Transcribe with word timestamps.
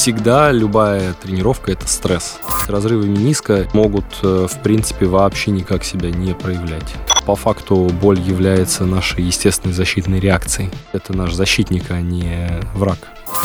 Всегда 0.00 0.50
любая 0.50 1.12
тренировка– 1.12 1.72
это 1.72 1.86
стресс. 1.86 2.38
Разрывы 2.68 3.06
мениска 3.06 3.68
могут, 3.74 4.06
э, 4.22 4.46
в 4.50 4.62
принципе, 4.62 5.04
вообще 5.04 5.50
никак 5.50 5.84
себя 5.84 6.10
не 6.10 6.32
проявлять. 6.32 6.94
По 7.26 7.36
факту 7.36 7.90
боль 8.00 8.18
является 8.18 8.86
нашей 8.86 9.24
естественной 9.24 9.74
защитной 9.74 10.18
реакцией. 10.18 10.70
Это 10.94 11.14
наш 11.14 11.34
защитник, 11.34 11.90
а 11.90 12.00
не 12.00 12.48
враг. 12.74 12.96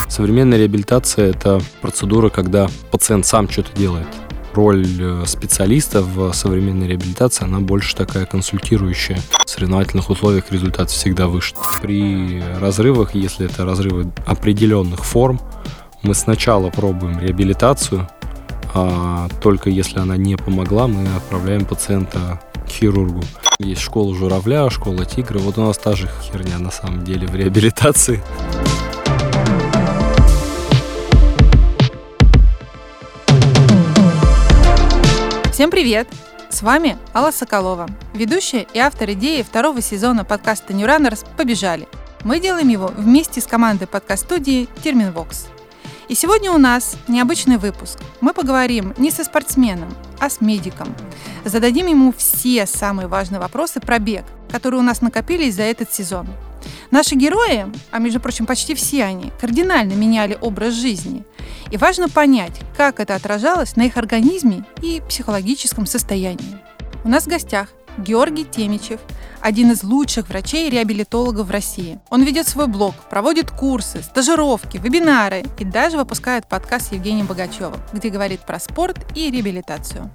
Современная 0.07 0.57
реабилитация– 0.57 1.29
это 1.31 1.59
процедура, 1.81 2.29
когда 2.29 2.69
пациент 2.89 3.25
сам 3.25 3.49
что-то 3.49 3.75
делает. 3.75 4.07
Роль 4.53 4.87
э, 4.97 5.23
специалиста 5.25 6.03
в 6.03 6.31
современной 6.31 6.87
реабилитации, 6.87 7.43
она 7.43 7.59
больше 7.59 7.97
такая 7.97 8.25
консультирующая. 8.25 9.19
В 9.45 9.49
соревновательных 9.49 10.09
условиях 10.09 10.49
результат 10.53 10.89
всегда 10.89 11.27
выше. 11.27 11.53
При 11.81 12.41
разрывах, 12.61 13.13
если 13.13 13.45
это 13.45 13.65
разрывы 13.65 14.09
определенных 14.25 15.03
форм, 15.03 15.41
мы 16.05 16.13
сначала 16.13 16.69
пробуем 16.69 17.19
реабилитацию, 17.19 18.07
а 18.75 19.27
только 19.41 19.71
если 19.71 19.99
она 19.99 20.17
не 20.17 20.35
помогла, 20.35 20.87
мы 20.87 21.07
отправляем 21.15 21.65
пациента 21.65 22.39
к 22.65 22.69
хирургу. 22.69 23.23
Есть 23.57 23.81
школа 23.81 24.13
журавля, 24.13 24.69
школа 24.69 25.05
тигра. 25.05 25.39
Вот 25.39 25.57
у 25.57 25.63
нас 25.63 25.77
та 25.77 25.95
же 25.95 26.07
херня 26.21 26.59
на 26.59 26.69
самом 26.69 27.03
деле 27.03 27.25
в 27.25 27.35
реабилитации. 27.35 28.23
Всем 35.51 35.71
привет! 35.71 36.07
С 36.49 36.61
вами 36.61 36.97
Алла 37.13 37.31
Соколова, 37.31 37.87
ведущая 38.13 38.67
и 38.73 38.77
автор 38.77 39.09
идеи 39.11 39.41
второго 39.41 39.81
сезона 39.81 40.23
подкаста 40.23 40.73
New 40.73 40.87
Runners 40.87 41.25
«Побежали». 41.35 41.87
Мы 42.23 42.39
делаем 42.39 42.67
его 42.67 42.91
вместе 42.95 43.41
с 43.41 43.45
командой 43.45 43.87
подкаст-студии 43.87 44.67
Терминвокс. 44.83 45.47
И 46.07 46.13
сегодня 46.13 46.51
у 46.51 46.59
нас 46.59 46.97
необычный 47.07 47.57
выпуск. 47.57 47.97
Мы 48.21 48.33
поговорим 48.33 48.93
не 48.97 49.09
со 49.09 49.23
спортсменом, 49.23 49.91
а 50.19 50.29
с 50.29 50.39
медиком. 50.39 50.95
Зададим 51.43 51.87
ему 51.87 52.13
все 52.15 52.67
самые 52.67 53.07
важные 53.07 53.39
вопросы 53.39 53.79
про 53.79 53.97
бег, 53.97 54.23
которые 54.51 54.81
у 54.81 54.83
нас 54.83 55.01
накопились 55.01 55.55
за 55.55 55.63
этот 55.63 55.91
сезон. 55.91 56.27
Наши 56.91 57.15
герои, 57.15 57.65
а 57.89 57.97
между 57.97 58.19
прочим 58.19 58.45
почти 58.45 58.75
все 58.75 59.03
они, 59.03 59.31
кардинально 59.41 59.93
меняли 59.93 60.37
образ 60.39 60.75
жизни. 60.75 61.25
И 61.71 61.77
важно 61.77 62.07
понять, 62.07 62.59
как 62.77 62.99
это 62.99 63.15
отражалось 63.15 63.75
на 63.75 63.83
их 63.83 63.97
организме 63.97 64.63
и 64.83 65.01
психологическом 65.07 65.87
состоянии. 65.87 66.59
У 67.03 67.09
нас 67.09 67.23
в 67.23 67.29
гостях 67.29 67.69
Георгий 67.97 68.43
Темичев, 68.43 68.99
один 69.39 69.71
из 69.71 69.83
лучших 69.83 70.27
врачей-реабилитологов 70.27 71.47
в 71.47 71.51
России. 71.51 71.99
Он 72.09 72.23
ведет 72.23 72.47
свой 72.47 72.67
блог, 72.67 72.93
проводит 73.09 73.51
курсы, 73.51 74.01
стажировки, 74.01 74.77
вебинары 74.77 75.43
и 75.59 75.63
даже 75.63 75.97
выпускает 75.97 76.47
подкаст 76.47 76.91
Евгения 76.91 77.23
Богачева, 77.23 77.77
где 77.93 78.09
говорит 78.09 78.41
про 78.41 78.59
спорт 78.59 78.97
и 79.15 79.31
реабилитацию. 79.31 80.11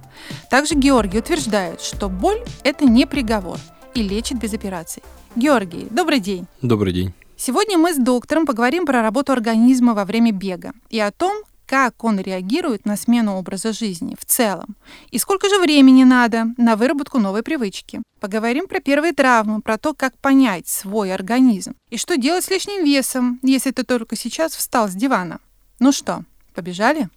Также 0.49 0.75
Георгий 0.75 1.19
утверждает, 1.19 1.81
что 1.81 2.07
боль– 2.07 2.41
это 2.63 2.85
не 2.85 3.07
приговор 3.07 3.57
и 3.95 4.03
лечит 4.03 4.39
без 4.39 4.53
операций. 4.53 5.01
Георгий, 5.35 5.87
добрый 5.89 6.19
день. 6.19 6.45
Добрый 6.61 6.93
день. 6.93 7.13
Сегодня 7.35 7.79
мы 7.79 7.95
с 7.95 7.97
доктором 7.97 8.45
поговорим 8.45 8.85
про 8.85 9.01
работу 9.01 9.31
организма 9.31 9.95
во 9.95 10.05
время 10.05 10.31
бега 10.31 10.73
и 10.91 10.99
о 10.99 11.11
том, 11.11 11.41
как 11.71 12.03
он 12.03 12.19
реагирует 12.19 12.85
на 12.85 12.97
смену 12.97 13.37
образа 13.37 13.71
жизни 13.71 14.17
в 14.19 14.25
целом. 14.25 14.75
И 15.09 15.17
сколько 15.17 15.47
же 15.47 15.57
времени 15.57 16.03
надо 16.03 16.47
на 16.57 16.75
выработку 16.75 17.17
новой 17.17 17.43
привычки. 17.43 18.01
Поговорим 18.19 18.67
про 18.67 18.81
первые 18.81 19.13
травмы, 19.13 19.61
про 19.61 19.77
то, 19.77 19.93
как 19.93 20.17
понять 20.17 20.67
свой 20.67 21.13
организм. 21.13 21.75
И 21.89 21.95
что 21.95 22.17
делать 22.17 22.43
с 22.43 22.49
лишним 22.49 22.83
весом, 22.83 23.39
если 23.41 23.71
ты 23.71 23.85
только 23.85 24.17
сейчас 24.17 24.53
встал 24.53 24.89
с 24.89 24.91
дивана. 24.91 25.39
Ну 25.79 25.93
что, 25.93 26.25
побежали? 26.53 27.07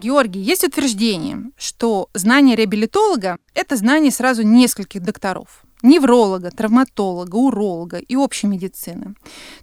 Георгий, 0.00 0.40
есть 0.40 0.62
утверждение, 0.62 1.50
что 1.56 2.08
знание 2.14 2.54
реабилитолога– 2.54 3.38
это 3.54 3.76
знание 3.76 4.12
сразу 4.12 4.42
нескольких 4.42 5.02
докторов. 5.02 5.62
Невролога, 5.82 6.50
травматолога, 6.50 7.34
уролога 7.34 7.98
и 7.98 8.14
общей 8.14 8.46
медицины. 8.46 9.14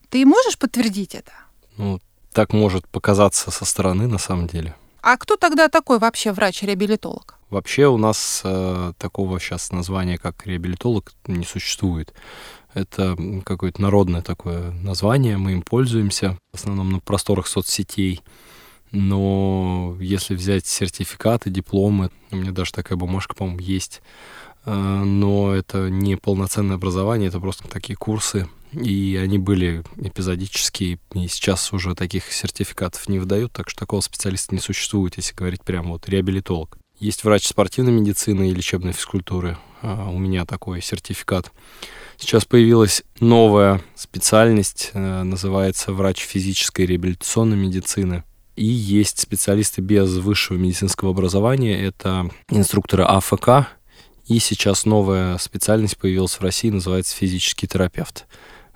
Ты 0.10 0.26
можешь 0.26 0.58
подтвердить 0.58 1.16
это? 1.16 1.32
Ну, 1.78 2.00
так 2.34 2.52
может 2.52 2.88
показаться 2.88 3.50
со 3.50 3.64
стороны 3.64 4.08
на 4.08 4.18
самом 4.18 4.48
деле. 4.48 4.76
А 5.02 5.18
кто 5.18 5.38
тогда 5.38 5.70
такой 5.70 6.00
вообще 6.00 6.34
врач-реабилитолог? 6.34 7.38
Вообще 7.50 7.88
у 7.88 7.98
нас 7.98 8.42
э, 8.44 8.94
такого 8.98 9.40
сейчас 9.40 9.72
названия, 9.72 10.18
как 10.18 10.46
реабилитолог, 10.46 11.14
не 11.28 11.46
существует. 11.46 12.14
Это 12.74 13.16
какое-то 13.46 13.82
народное 13.82 14.22
такое 14.22 14.72
название, 14.72 15.38
мы 15.38 15.54
им 15.54 15.62
пользуемся, 15.62 16.38
в 16.52 16.56
основном 16.56 16.92
на 16.92 17.00
просторах 17.00 17.48
соцсетей 17.48 18.22
но 18.96 19.98
если 20.00 20.36
взять 20.36 20.66
сертификаты, 20.66 21.50
дипломы, 21.50 22.10
у 22.32 22.38
меня 22.38 22.52
даже 22.52 22.72
такая 22.72 22.98
бумажка, 22.98 23.36
по-моему, 23.36 23.60
есть, 23.60 24.02
э, 24.66 24.74
но 24.74 25.54
это 25.54 25.90
не 25.90 26.16
полноценное 26.16 26.76
образование, 26.78 27.28
это 27.28 27.40
просто 27.40 27.68
такие 27.68 27.98
курсы, 27.98 28.48
и 28.72 29.20
они 29.22 29.38
были 29.38 29.84
эпизодические, 29.98 31.00
и 31.14 31.28
сейчас 31.28 31.74
уже 31.74 31.94
таких 31.94 32.32
сертификатов 32.32 33.08
не 33.10 33.20
выдают, 33.20 33.52
так 33.52 33.70
что 33.70 33.80
такого 33.80 34.00
специалиста 34.02 34.56
не 34.56 34.62
существует, 34.62 35.18
если 35.18 35.36
говорить 35.36 35.62
прямо 35.62 35.90
вот 35.90 36.08
реабилитолог. 36.08 36.78
Есть 36.98 37.26
врач 37.26 37.46
спортивной 37.46 37.92
медицины 37.92 38.50
и 38.50 38.54
лечебной 38.54 38.94
физкультуры, 38.94 39.58
а, 39.82 40.10
у 40.10 40.18
меня 40.18 40.46
такой 40.46 40.82
сертификат. 40.82 41.52
Сейчас 42.16 42.46
появилась 42.46 43.04
новая 43.20 43.82
специальность, 43.96 44.92
э, 44.94 45.24
называется 45.24 45.92
врач 45.92 46.22
физической 46.22 46.86
реабилитационной 46.86 47.58
медицины– 47.58 48.24
и 48.56 48.66
есть 48.66 49.20
специалисты 49.20 49.82
без 49.82 50.16
высшего 50.18 50.58
медицинского 50.58 51.12
образования, 51.12 51.80
это 51.86 52.30
инструкторы 52.50 53.04
АФК, 53.04 53.68
и 54.28 54.40
сейчас 54.40 54.86
новая 54.86 55.38
специальность 55.38 55.98
появилась 55.98 56.36
в 56.36 56.42
России, 56.42 56.70
называется 56.70 57.16
физический 57.16 57.68
терапевт. 57.68 58.26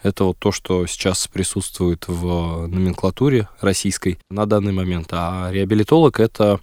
Это 0.04 0.26
вот 0.26 0.38
то, 0.38 0.52
что 0.52 0.86
сейчас 0.86 1.28
присутствует 1.28 2.06
в 2.08 2.68
номенклатуре 2.68 3.50
российской 3.60 4.20
на 4.30 4.46
данный 4.46 4.72
момент. 4.72 5.10
А 5.12 5.50
реабилитолог— 5.52 6.20
это 6.22 6.62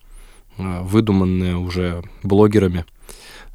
э, 0.57 0.81
выдуманное 0.83 1.57
уже 1.57 2.03
блогерами 2.23 2.87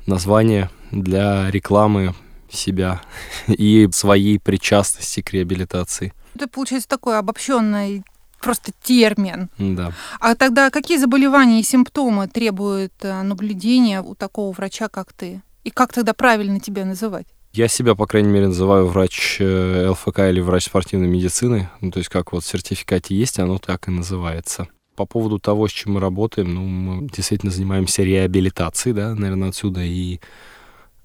название 0.05 0.69
для 0.91 1.49
рекламы 1.49 2.13
себя 2.49 3.01
и 3.47 3.87
своей 3.91 4.39
причастности 4.39 5.21
к 5.21 5.33
реабилитации. 5.33 6.13
Это 6.35 6.47
получается 6.47 6.89
такой 6.89 7.17
обобщенный 7.17 8.03
просто 8.41 8.71
термин. 8.83 9.49
Да. 9.57 9.93
А 10.19 10.35
тогда 10.35 10.69
какие 10.69 10.97
заболевания 10.97 11.59
и 11.59 11.63
симптомы 11.63 12.27
требуют 12.27 12.93
э, 13.01 13.21
наблюдения 13.21 14.01
у 14.01 14.15
такого 14.15 14.51
врача, 14.51 14.89
как 14.89 15.13
ты? 15.13 15.41
И 15.63 15.69
как 15.69 15.93
тогда 15.93 16.13
правильно 16.13 16.59
тебя 16.59 16.85
называть? 16.85 17.27
Я 17.53 17.67
себя, 17.67 17.95
по 17.95 18.07
крайней 18.07 18.29
мере, 18.29 18.47
называю 18.47 18.87
врач 18.87 19.37
э, 19.39 19.89
ЛФК 19.89 20.19
или 20.19 20.39
врач 20.39 20.65
спортивной 20.65 21.07
медицины. 21.07 21.69
Ну, 21.81 21.91
то 21.91 21.99
есть 21.99 22.09
как 22.09 22.31
вот 22.31 22.43
в 22.43 22.47
сертификате 22.47 23.13
есть, 23.15 23.39
оно 23.39 23.57
так 23.57 23.87
и 23.87 23.91
называется. 23.91 24.67
По 24.95 25.05
поводу 25.05 25.37
того, 25.37 25.67
с 25.67 25.71
чем 25.71 25.93
мы 25.93 25.99
работаем, 25.99 26.53
ну, 26.53 26.61
мы 26.61 27.09
действительно 27.09 27.51
занимаемся 27.51 28.03
реабилитацией, 28.03 28.95
да, 28.95 29.15
наверное, 29.15 29.49
отсюда 29.49 29.81
и 29.83 30.19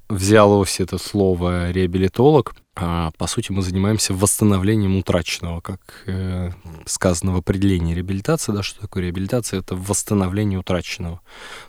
взялось 0.09 0.79
это 0.79 0.99
слово 0.99 1.73
реабилитолог. 1.73 2.55
А, 2.79 3.11
по 3.17 3.27
сути, 3.27 3.53
мы 3.53 3.63
занимаемся 3.63 4.13
восстановлением 4.13 4.97
утраченного, 4.97 5.61
как 5.63 5.81
э, 6.07 6.51
сказано 6.85 7.33
в 7.33 7.39
определении 7.39 7.95
реабилитации, 7.95 8.53
да, 8.53 8.63
что 8.63 8.81
такое 8.81 9.05
реабилитация, 9.05 9.61
это 9.61 9.75
восстановление 9.75 10.59
утраченного. 10.59 11.23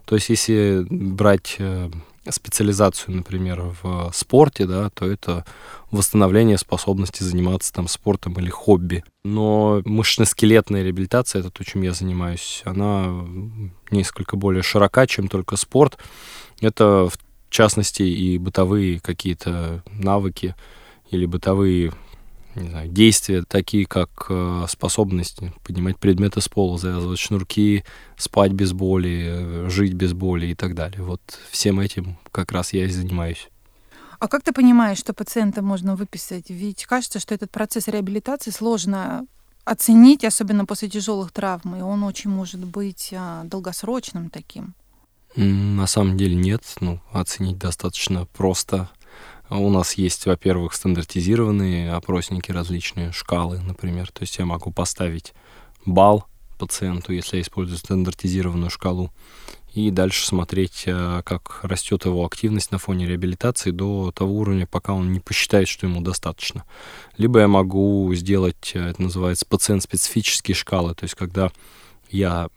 То 0.03 0.15
есть, 0.15 0.27
если 0.27 0.85
брать 0.89 1.55
э, 1.59 1.89
специализацию, 2.29 3.15
например, 3.15 3.73
в 3.81 4.11
спорте, 4.13 4.65
да, 4.65 4.89
то 4.89 5.09
это 5.09 5.45
восстановление 5.91 6.57
способности 6.57 7.23
заниматься 7.23 7.71
там 7.71 7.87
спортом 7.87 8.33
или 8.33 8.49
хобби. 8.49 9.05
Но 9.23 9.81
мышечно-скелетная 9.85 10.83
реабилитация, 10.83 11.39
это 11.39 11.51
то, 11.51 11.63
чем 11.63 11.83
я 11.83 11.93
занимаюсь, 11.93 12.63
она 12.65 13.25
несколько 13.91 14.35
более 14.35 14.61
широка, 14.61 15.07
чем 15.07 15.29
только 15.29 15.55
спорт. 15.55 15.97
Это 16.59 17.07
в 17.09 17.17
частности 17.49 18.03
и 18.03 18.37
бытовые 18.37 18.99
какие-то 18.99 19.83
навыки, 19.87 20.53
или 21.11 21.25
бытовые 21.25 21.91
не 22.55 22.69
знаю, 22.69 22.89
действия, 22.89 23.43
такие 23.47 23.85
как 23.85 24.09
э, 24.29 24.65
способность 24.67 25.39
поднимать 25.63 25.97
предметы 25.97 26.41
с 26.41 26.47
пола, 26.47 26.77
завязывать 26.77 27.19
шнурки, 27.19 27.83
спать 28.17 28.51
без 28.51 28.73
боли, 28.73 29.25
э, 29.27 29.69
жить 29.69 29.93
без 29.93 30.13
боли 30.13 30.47
и 30.47 30.55
так 30.55 30.73
далее. 30.73 31.03
Вот 31.03 31.21
всем 31.51 31.79
этим 31.79 32.17
как 32.31 32.51
раз 32.51 32.73
я 32.73 32.85
и 32.85 32.89
занимаюсь. 32.89 33.49
А 34.19 34.27
как 34.27 34.43
ты 34.43 34.51
понимаешь, 34.51 34.97
что 34.97 35.13
пациента 35.13 35.61
можно 35.61 35.95
выписать? 35.95 36.49
Ведь 36.49 36.85
кажется, 36.85 37.19
что 37.19 37.35
этот 37.35 37.51
процесс 37.51 37.87
реабилитации 37.87 38.49
сложно 38.49 39.27
оценить, 39.63 40.23
особенно 40.23 40.65
после 40.65 40.89
тяжелых 40.89 41.31
травм, 41.31 41.75
и 41.75 41.81
он 41.81 42.03
очень 42.03 42.31
может 42.31 42.63
быть 42.63 43.13
а, 43.15 43.43
долгосрочным 43.43 44.29
таким? 44.29 44.73
На 45.35 45.85
самом 45.85 46.17
деле 46.17 46.33
нет. 46.35 46.63
Ну, 46.79 46.99
оценить 47.11 47.59
достаточно 47.59 48.25
просто. 48.25 48.89
У 49.49 49.69
нас 49.69 49.93
есть, 49.93 50.25
во-первых, 50.25 50.73
стандартизированные 50.73 51.93
опросники 51.93 52.51
различные, 52.51 53.11
шкалы, 53.11 53.59
например. 53.59 54.11
То 54.11 54.23
есть 54.23 54.37
я 54.37 54.45
могу 54.45 54.71
поставить 54.71 55.33
балл 55.85 56.25
пациенту, 56.57 57.13
если 57.13 57.37
я 57.37 57.41
использую 57.41 57.77
стандартизированную 57.77 58.69
шкалу, 58.69 59.11
и 59.73 59.91
дальше 59.91 60.25
смотреть, 60.25 60.83
э, 60.87 61.21
как 61.23 61.59
растет 61.63 62.05
его 62.05 62.25
активность 62.25 62.71
на 62.71 62.79
фоне 62.79 63.05
реабилитации 63.05 63.71
до 63.71 64.11
того 64.11 64.33
уровня, 64.33 64.65
пока 64.65 64.93
он 64.93 65.13
не 65.13 65.19
посчитает, 65.19 65.67
что 65.67 65.85
ему 65.85 66.01
достаточно. 66.01 66.63
Либо 67.17 67.41
я 67.41 67.47
могу 67.47 68.11
сделать, 68.15 68.71
э, 68.73 68.89
это 68.89 69.01
называется 69.01 69.45
пациент-специфические 69.45 70.55
шкалы, 70.55 70.95
то 70.95 71.03
есть 71.03 71.13
когда 71.13 71.51
я 72.09 72.49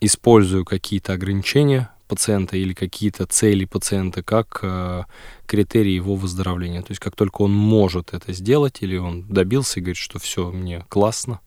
использую 0.00 0.64
какие-то 0.64 1.12
ограничения 1.12 1.90
пациента 2.06 2.56
или 2.56 2.72
какие-то 2.72 3.26
цели 3.26 3.64
пациента 3.64 4.22
как 4.22 4.60
э, 4.62 5.02
критерии 5.46 5.92
его 5.92 6.14
выздоровления. 6.14 6.82
То 6.82 6.90
есть 6.90 7.00
как 7.00 7.16
только 7.16 7.42
он 7.42 7.52
может 7.52 8.14
это 8.14 8.32
сделать 8.32 8.78
или 8.80 8.96
он 8.96 9.26
добился 9.28 9.80
и 9.80 9.82
говорит, 9.82 9.96
что 9.96 10.18
все, 10.18 10.50
мне 10.50 10.84
классно, 10.88 11.40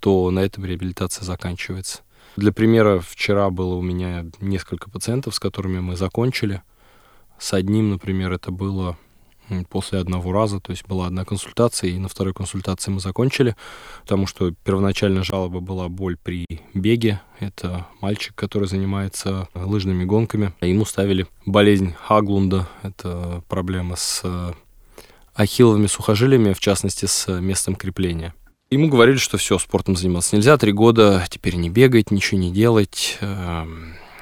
то 0.00 0.30
на 0.30 0.40
этом 0.40 0.64
реабилитация 0.64 1.24
заканчивается. 1.24 2.00
Для 2.36 2.52
примера, 2.52 3.00
вчера 3.00 3.50
было 3.50 3.74
у 3.74 3.82
меня 3.82 4.26
несколько 4.40 4.90
пациентов, 4.90 5.34
с 5.34 5.40
которыми 5.40 5.80
мы 5.80 5.96
закончили. 5.96 6.62
С 7.38 7.52
одним, 7.52 7.90
например, 7.90 8.32
это 8.32 8.50
было 8.50 8.98
после 9.68 9.98
одного 9.98 10.32
раза, 10.32 10.60
то 10.60 10.70
есть 10.70 10.86
была 10.86 11.06
одна 11.06 11.24
консультация, 11.24 11.90
и 11.90 11.98
на 11.98 12.08
второй 12.08 12.34
консультации 12.34 12.90
мы 12.90 13.00
закончили, 13.00 13.56
потому 14.02 14.26
что 14.26 14.52
первоначально 14.64 15.22
жалоба 15.22 15.60
была 15.60 15.88
боль 15.88 16.16
при 16.16 16.46
беге. 16.72 17.20
Это 17.40 17.86
мальчик, 18.00 18.34
который 18.34 18.68
занимается 18.68 19.48
лыжными 19.54 20.04
гонками. 20.04 20.52
Ему 20.60 20.84
ставили 20.84 21.26
болезнь 21.46 21.94
Хаглунда, 22.00 22.68
это 22.82 23.42
проблема 23.48 23.96
с 23.96 24.20
э, 24.24 24.52
ахилловыми 25.34 25.86
сухожилиями, 25.86 26.52
в 26.52 26.60
частности, 26.60 27.06
с 27.06 27.28
местом 27.40 27.74
крепления. 27.74 28.34
Ему 28.70 28.88
говорили, 28.88 29.18
что 29.18 29.36
все, 29.36 29.58
спортом 29.58 29.94
заниматься 29.94 30.34
нельзя, 30.34 30.56
три 30.56 30.72
года, 30.72 31.24
теперь 31.30 31.54
не 31.56 31.70
бегать, 31.70 32.10
ничего 32.10 32.40
не 32.40 32.50
делать. 32.50 33.18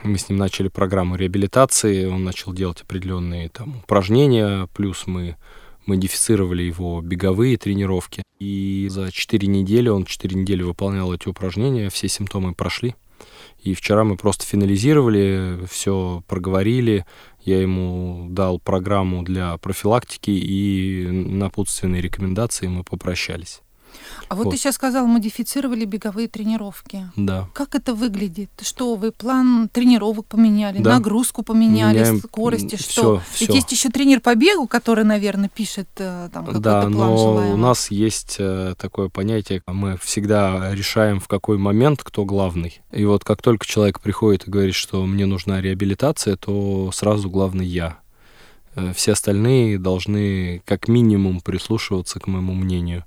Мы 0.04 0.18
с 0.18 0.28
ним 0.28 0.38
начали 0.38 0.68
программу 0.68 1.16
реабилитации, 1.16 2.06
он 2.06 2.24
начал 2.24 2.52
делать 2.52 2.80
определенные 2.82 3.48
там 3.48 3.78
упражнения, 3.78 4.68
плюс 4.74 5.06
мы 5.06 5.36
модифицировали 5.86 6.62
его 6.62 7.00
беговые 7.00 7.56
тренировки. 7.56 8.22
И 8.40 8.88
за 8.90 9.12
4 9.12 9.46
недели, 9.46 9.88
он 9.88 10.04
4 10.04 10.34
недели 10.34 10.62
выполнял 10.62 11.14
эти 11.14 11.28
упражнения, 11.28 11.88
все 11.88 12.08
симптомы 12.08 12.54
прошли. 12.54 12.96
И 13.62 13.74
вчера 13.74 14.02
мы 14.02 14.16
просто 14.16 14.44
финализировали, 14.44 15.60
все 15.70 16.24
проговорили, 16.26 17.06
я 17.44 17.60
ему 17.60 18.26
дал 18.28 18.58
программу 18.58 19.22
для 19.22 19.56
профилактики 19.58 20.30
и 20.30 21.06
напутственные 21.08 22.02
рекомендации, 22.02 22.66
мы 22.66 22.82
попрощались. 22.82 23.61
А 24.32 24.34
вот, 24.34 24.46
вот 24.46 24.50
ты 24.52 24.56
сейчас 24.56 24.76
сказал, 24.76 25.06
модифицировали 25.06 25.84
беговые 25.84 26.26
тренировки. 26.26 27.06
Да. 27.16 27.50
Как 27.52 27.74
это 27.74 27.92
выглядит? 27.92 28.48
Что 28.62 28.94
вы 28.94 29.12
план 29.12 29.68
тренировок 29.70 30.24
поменяли, 30.24 30.78
да. 30.78 30.94
нагрузку 30.94 31.42
поменяли, 31.42 31.98
Меняем 31.98 32.18
скорости, 32.18 32.76
что? 32.76 33.20
Все, 33.30 33.44
Ведь 33.44 33.54
есть 33.56 33.72
еще 33.72 33.90
тренер 33.90 34.20
по 34.22 34.34
бегу, 34.34 34.66
который, 34.66 35.04
наверное, 35.04 35.50
пишет 35.50 35.88
э, 35.98 36.30
там 36.32 36.46
какой-то 36.46 36.60
да, 36.60 36.80
план 36.80 36.92
но 36.92 37.16
желаемый. 37.18 37.52
у 37.52 37.56
нас 37.58 37.90
есть 37.90 38.36
э, 38.38 38.74
такое 38.78 39.10
понятие, 39.10 39.62
мы 39.66 39.98
всегда 39.98 40.74
решаем, 40.74 41.20
в 41.20 41.28
какой 41.28 41.58
момент 41.58 42.02
кто 42.02 42.24
главный. 42.24 42.80
И 42.90 43.04
вот 43.04 43.24
как 43.24 43.42
только 43.42 43.66
человек 43.66 44.00
приходит 44.00 44.48
и 44.48 44.50
говорит, 44.50 44.74
что 44.74 45.04
мне 45.04 45.26
нужна 45.26 45.60
реабилитация, 45.60 46.36
то 46.36 46.90
сразу 46.94 47.28
главный 47.28 47.66
я. 47.66 47.98
Э, 48.74 48.92
все 48.94 49.12
остальные 49.12 49.78
должны 49.78 50.62
как 50.64 50.88
минимум 50.88 51.40
прислушиваться 51.40 52.20
к 52.20 52.26
моему 52.26 52.54
мнению. 52.54 53.04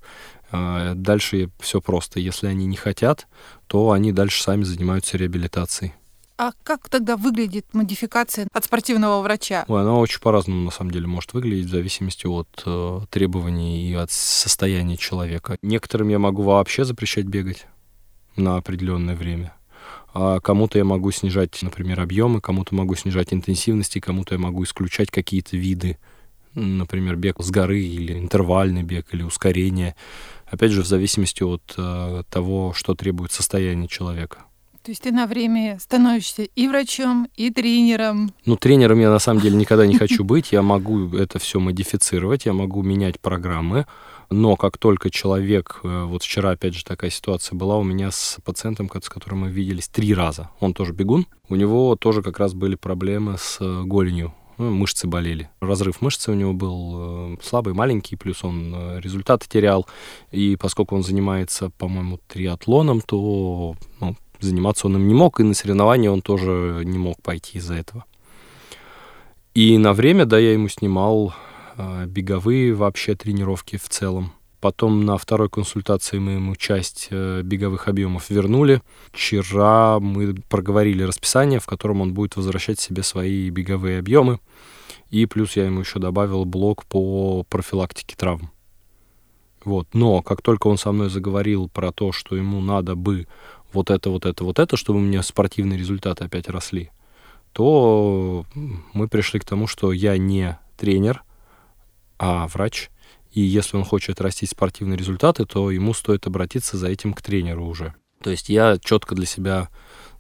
А, 0.56 0.94
дальше 0.96 1.50
все 1.60 1.82
просто. 1.82 2.20
Если 2.20 2.48
они 2.48 2.66
не 2.66 2.78
хотят, 2.78 3.28
то 3.68 3.92
они 3.92 4.12
дальше 4.12 4.42
сами 4.42 4.64
занимаются 4.64 5.18
реабилитацией. 5.18 5.94
А 6.38 6.52
как 6.64 6.90
тогда 6.90 7.16
выглядит 7.16 7.66
модификация 7.74 8.48
от 8.52 8.66
спортивного 8.66 9.22
врача? 9.22 9.64
Ой, 9.68 9.82
она 9.82 9.96
очень 9.96 10.20
по-разному 10.20 10.62
на 10.62 10.72
самом 10.72 10.92
деле 10.92 11.08
может 11.08 11.34
выглядеть 11.34 11.68
в 11.68 11.72
зависимости 11.72 12.28
от 12.28 12.48
э, 12.66 13.02
требований 13.10 13.90
и 13.90 13.94
от 13.94 14.12
состояния 14.12 14.98
человека. 14.98 15.58
Некоторым 15.62 16.10
я 16.10 16.20
могу 16.20 16.44
вообще 16.44 16.84
запрещать 16.84 17.26
бегать 17.26 17.68
на 18.36 18.58
определенное 18.58 19.16
время. 19.16 19.56
А 20.14 20.40
кому-то 20.42 20.78
я 20.78 20.84
могу 20.84 21.12
снижать, 21.12 21.58
например, 21.62 22.02
объемы, 22.02 22.42
кому-то 22.42 22.76
могу 22.76 22.96
снижать 22.96 23.34
интенсивности, 23.34 24.00
кому-то 24.00 24.36
я 24.36 24.40
могу 24.40 24.64
исключать 24.64 25.12
какие-то 25.12 25.56
виды, 25.56 25.98
например, 26.56 27.16
бег 27.16 27.42
с 27.42 27.52
горы 27.52 27.82
или 27.82 28.18
интервальный 28.18 28.84
бег 28.84 29.08
или 29.14 29.24
ускорение 29.24 29.96
опять 30.56 30.72
же, 30.72 30.82
в 30.82 30.88
зависимости 30.88 31.44
от 31.44 31.74
э, 31.78 32.24
того, 32.30 32.74
что 32.74 32.96
требует 32.96 33.32
состояние 33.32 33.88
человека. 33.88 34.40
То 34.84 34.92
есть 34.92 35.02
ты 35.02 35.12
на 35.12 35.26
время 35.26 35.80
становишься 35.80 36.44
и 36.44 36.68
врачом, 36.68 37.28
и 37.36 37.50
тренером. 37.50 38.32
Ну, 38.46 38.56
тренером 38.56 39.00
я 39.00 39.10
на 39.10 39.18
самом 39.18 39.42
деле 39.42 39.56
никогда 39.58 39.88
не 39.88 39.98
хочу 39.98 40.24
быть. 40.34 40.52
Я 40.52 40.62
могу 40.62 41.16
это 41.16 41.40
все 41.40 41.60
модифицировать, 41.60 42.46
я 42.46 42.54
могу 42.54 42.84
менять 42.84 43.20
программы. 43.20 43.88
Но 44.30 44.56
как 44.56 44.78
только 44.78 45.10
человек, 45.10 45.80
э, 45.84 46.04
вот 46.06 46.24
вчера 46.24 46.52
опять 46.52 46.76
же 46.76 46.86
такая 46.86 47.10
ситуация 47.10 47.56
была 47.56 47.78
у 47.78 47.84
меня 47.84 48.12
с 48.12 48.38
пациентом, 48.44 48.90
с 48.90 49.10
которым 49.10 49.40
мы 49.40 49.50
виделись 49.50 49.88
три 49.88 50.14
раза. 50.14 50.50
Он 50.60 50.74
тоже 50.74 50.94
бегун. 50.94 51.26
У 51.50 51.56
него 51.56 51.96
тоже 51.96 52.22
как 52.22 52.40
раз 52.40 52.54
были 52.54 52.76
проблемы 52.76 53.38
с 53.40 53.58
э, 53.60 53.84
голенью 53.84 54.34
ну, 54.58 54.72
мышцы 54.72 55.08
болели. 55.08 55.50
Разрыв 55.60 56.02
мышцы 56.02 56.32
у 56.32 56.36
него 56.36 56.54
был 56.54 57.36
э, 57.36 57.38
слабый, 57.44 57.74
маленький, 57.74 58.16
плюс 58.16 58.44
он 58.44 58.74
э, 58.74 59.00
результаты 59.02 59.48
терял. 59.50 59.88
И 60.32 60.56
поскольку 60.56 60.96
он 60.96 61.04
занимается, 61.04 61.70
по-моему, 61.72 62.20
триатлоном, 62.28 63.02
то 63.02 63.76
ну, 64.00 64.16
заниматься 64.40 64.88
он 64.88 64.96
им 64.96 65.08
не 65.08 65.14
мог, 65.14 65.40
и 65.40 65.44
на 65.44 65.54
соревнования 65.54 66.10
он 66.10 66.22
тоже 66.22 66.82
не 66.86 66.98
мог 66.98 67.22
пойти 67.22 67.58
из-за 67.58 67.76
этого. 67.76 68.06
И 69.54 69.78
на 69.78 69.94
время, 69.94 70.26
да, 70.26 70.38
я 70.38 70.54
ему 70.54 70.68
снимал 70.68 71.34
э, 71.78 72.06
беговые 72.06 72.74
вообще 72.74 73.16
тренировки 73.16 73.78
в 73.78 73.88
целом. 73.90 74.34
Потом 74.60 75.06
на 75.06 75.18
второй 75.18 75.50
консультации 75.50 76.18
мы 76.18 76.34
ему 76.34 76.56
часть 76.56 77.08
э, 77.12 77.42
беговых 77.44 77.88
объемов 77.88 78.30
вернули. 78.30 78.82
Вчера 79.12 80.00
мы 80.00 80.36
проговорили 80.50 81.04
расписание, 81.04 81.60
в 81.60 81.66
котором 81.66 82.02
он 82.02 82.14
будет 82.14 82.36
возвращать 82.36 82.80
себе 82.80 83.04
свои 83.04 83.50
беговые 83.50 84.00
объемы. 84.00 84.40
И 85.10 85.26
плюс 85.26 85.56
я 85.56 85.66
ему 85.66 85.82
еще 85.82 86.00
добавил 86.00 86.46
блок 86.46 86.86
по 86.86 87.44
профилактике 87.44 88.16
травм. 88.16 88.52
Вот. 89.64 89.88
Но 89.94 90.22
как 90.22 90.42
только 90.42 90.68
он 90.68 90.78
со 90.78 90.92
мной 90.92 91.10
заговорил 91.10 91.70
про 91.70 91.92
то, 91.92 92.12
что 92.12 92.36
ему 92.36 92.62
надо 92.62 92.96
бы 92.96 93.28
вот 93.74 93.90
это, 93.90 94.10
вот 94.10 94.26
это, 94.26 94.44
вот 94.44 94.60
это, 94.60 94.78
чтобы 94.78 95.00
у 95.00 95.02
меня 95.02 95.22
спортивные 95.22 95.78
результаты 95.78 96.24
опять 96.24 96.48
росли, 96.48 96.92
то 97.52 98.46
мы 98.94 99.08
пришли 99.08 99.40
к 99.40 99.46
тому, 99.46 99.68
что 99.68 99.92
я 99.92 100.18
не 100.18 100.58
тренер, 100.78 101.24
а 102.18 102.48
врач— 102.48 102.90
и 103.36 103.42
если 103.42 103.76
он 103.76 103.84
хочет 103.84 104.22
растить 104.22 104.50
спортивные 104.50 104.98
результаты, 104.98 105.46
то 105.46 105.70
ему 105.70 105.94
стоит 105.94 106.26
обратиться 106.26 106.78
за 106.78 106.88
этим 106.88 107.14
к 107.14 107.22
тренеру 107.22 107.66
уже. 107.66 107.94
То 108.24 108.32
есть 108.32 108.48
я 108.48 108.78
четко 108.82 109.14
для 109.14 109.26
себя, 109.26 109.70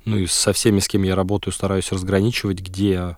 ну 0.03 0.17
и 0.17 0.27
со 0.27 0.51
всеми, 0.51 0.79
с 0.79 0.88
кем 0.89 1.03
я 1.03 1.15
работаю, 1.15 1.53
стараюсь 1.53 1.93
разграничивать, 1.93 2.60
где 2.60 3.15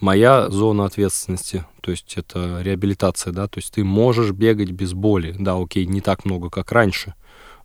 моя 0.00 0.50
зона 0.50 0.84
ответственности, 0.84 1.64
то 1.80 1.92
есть 1.92 2.14
это 2.16 2.60
реабилитация, 2.62 3.32
да, 3.32 3.46
то 3.46 3.58
есть 3.58 3.72
ты 3.72 3.84
можешь 3.84 4.32
бегать 4.32 4.72
без 4.72 4.94
боли, 4.94 5.36
да, 5.38 5.56
окей, 5.56 5.86
не 5.86 6.00
так 6.00 6.24
много, 6.24 6.50
как 6.50 6.72
раньше, 6.72 7.14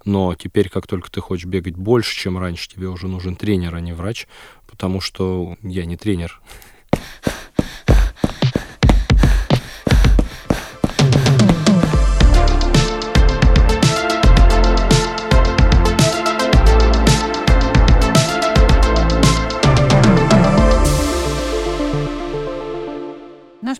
но 0.05 0.36
теперь, 0.36 0.69
как 0.69 0.86
только 0.86 1.10
ты 1.10 1.19
хочешь 1.19 1.48
бегать 1.48 1.75
больше, 1.75 2.15
чем 2.15 2.38
раньше, 2.38 2.69
тебе 2.69 2.89
уже 2.89 3.07
нужен 3.07 3.36
тренер, 3.36 3.74
а 3.74 3.79
не 3.81 3.93
врач, 3.93 4.27
потому 4.67 5.01
что 5.01 5.57
я 5.63 5.86
не 5.86 5.98
тренер. 5.98 6.39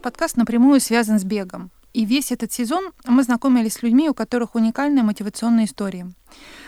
Подкаст 0.06 0.38
напрямую 0.38 0.80
связан 0.82 1.18
с 1.18 1.24
бегом. 1.24 1.72
И 1.92 2.06
весь 2.06 2.32
этот 2.32 2.52
сезон 2.54 2.92
мы 3.08 3.24
знакомились 3.24 3.74
с 3.74 3.82
людьми, 3.82 4.08
у 4.08 4.14
которых 4.14 4.54
уникальная 4.54 5.02
мотивационная 5.02 5.66
история. 5.66 6.12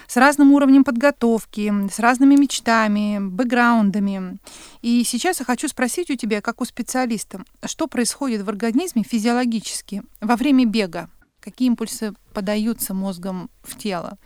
С 0.07 0.17
разным 0.17 0.53
уровнем 0.53 0.83
подготовки, 0.83 1.71
с 1.91 1.99
разными 1.99 2.35
мечтами, 2.35 3.19
бэкграундами. 3.19 4.39
И 4.81 5.03
сейчас 5.03 5.39
я 5.39 5.45
хочу 5.45 5.67
спросить 5.67 6.09
у 6.09 6.15
тебя, 6.15 6.41
как 6.41 6.61
у 6.61 6.65
специалиста, 6.65 7.43
что 7.63 7.85
происходит 7.85 8.41
в 8.41 8.49
организме 8.49 9.03
физиологически 9.03 10.01
во 10.19 10.35
время 10.35 10.65
бега? 10.65 11.07
какие 11.39 11.67
импульсы 11.69 12.13
подаются 12.33 12.93
мозгом 12.93 13.49
в 13.63 13.77
тело, 13.77 14.17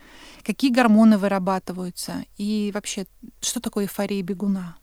какие 0.42 0.72
гормоны 0.72 1.18
вырабатываются 1.18 2.24
и 2.36 2.72
вообще, 2.74 3.06
что 3.40 3.60
такое 3.60 3.84
эйфория 3.84 4.22
бегуна? 4.22 4.76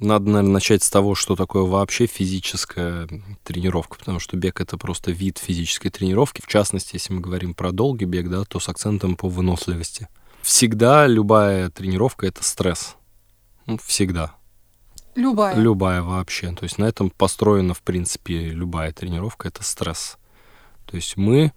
Надо, 0.00 0.26
наверное, 0.26 0.52
начать 0.52 0.82
с 0.82 0.90
того, 0.90 1.14
что 1.14 1.36
такое 1.36 1.62
вообще 1.62 2.06
физическая 2.06 3.08
тренировка, 3.42 3.98
потому 3.98 4.18
что 4.18 4.36
бег— 4.36 4.60
это 4.62 4.76
просто 4.76 5.12
вид 5.12 5.38
физической 5.38 5.90
тренировки. 5.90 6.40
В 6.42 6.46
частности, 6.46 6.96
если 6.96 7.12
мы 7.12 7.20
говорим 7.20 7.54
про 7.54 7.72
долгий 7.72 8.04
бег, 8.04 8.28
да, 8.28 8.44
то 8.44 8.60
с 8.60 8.68
акцентом 8.68 9.16
по 9.16 9.28
выносливости. 9.28 10.08
Всегда 10.42 11.06
любая 11.06 11.70
тренировка— 11.70 12.26
это 12.28 12.44
стресс. 12.44 12.96
Ну, 13.66 13.78
всегда. 13.78 14.34
Любая. 15.14 15.56
Любая 15.56 16.02
вообще. 16.02 16.52
То 16.52 16.64
есть 16.64 16.78
на 16.78 16.84
этом 16.84 17.10
построена, 17.10 17.72
в 17.72 17.82
принципе, 17.82 18.50
любая 18.50 18.92
тренировка— 18.92 19.48
это 19.48 19.62
стресс. 19.62 20.18
То 20.86 20.96
есть 20.96 21.16
мы 21.16 21.52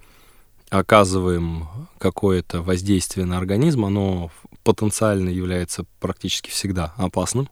оказываем 0.69 1.67
какое-то 1.97 2.61
воздействие 2.61 3.25
на 3.25 3.37
организм, 3.37 3.85
оно 3.85 4.31
потенциально 4.63 5.29
является 5.29 5.85
практически 5.99 6.49
всегда 6.49 6.93
опасным. 6.97 7.49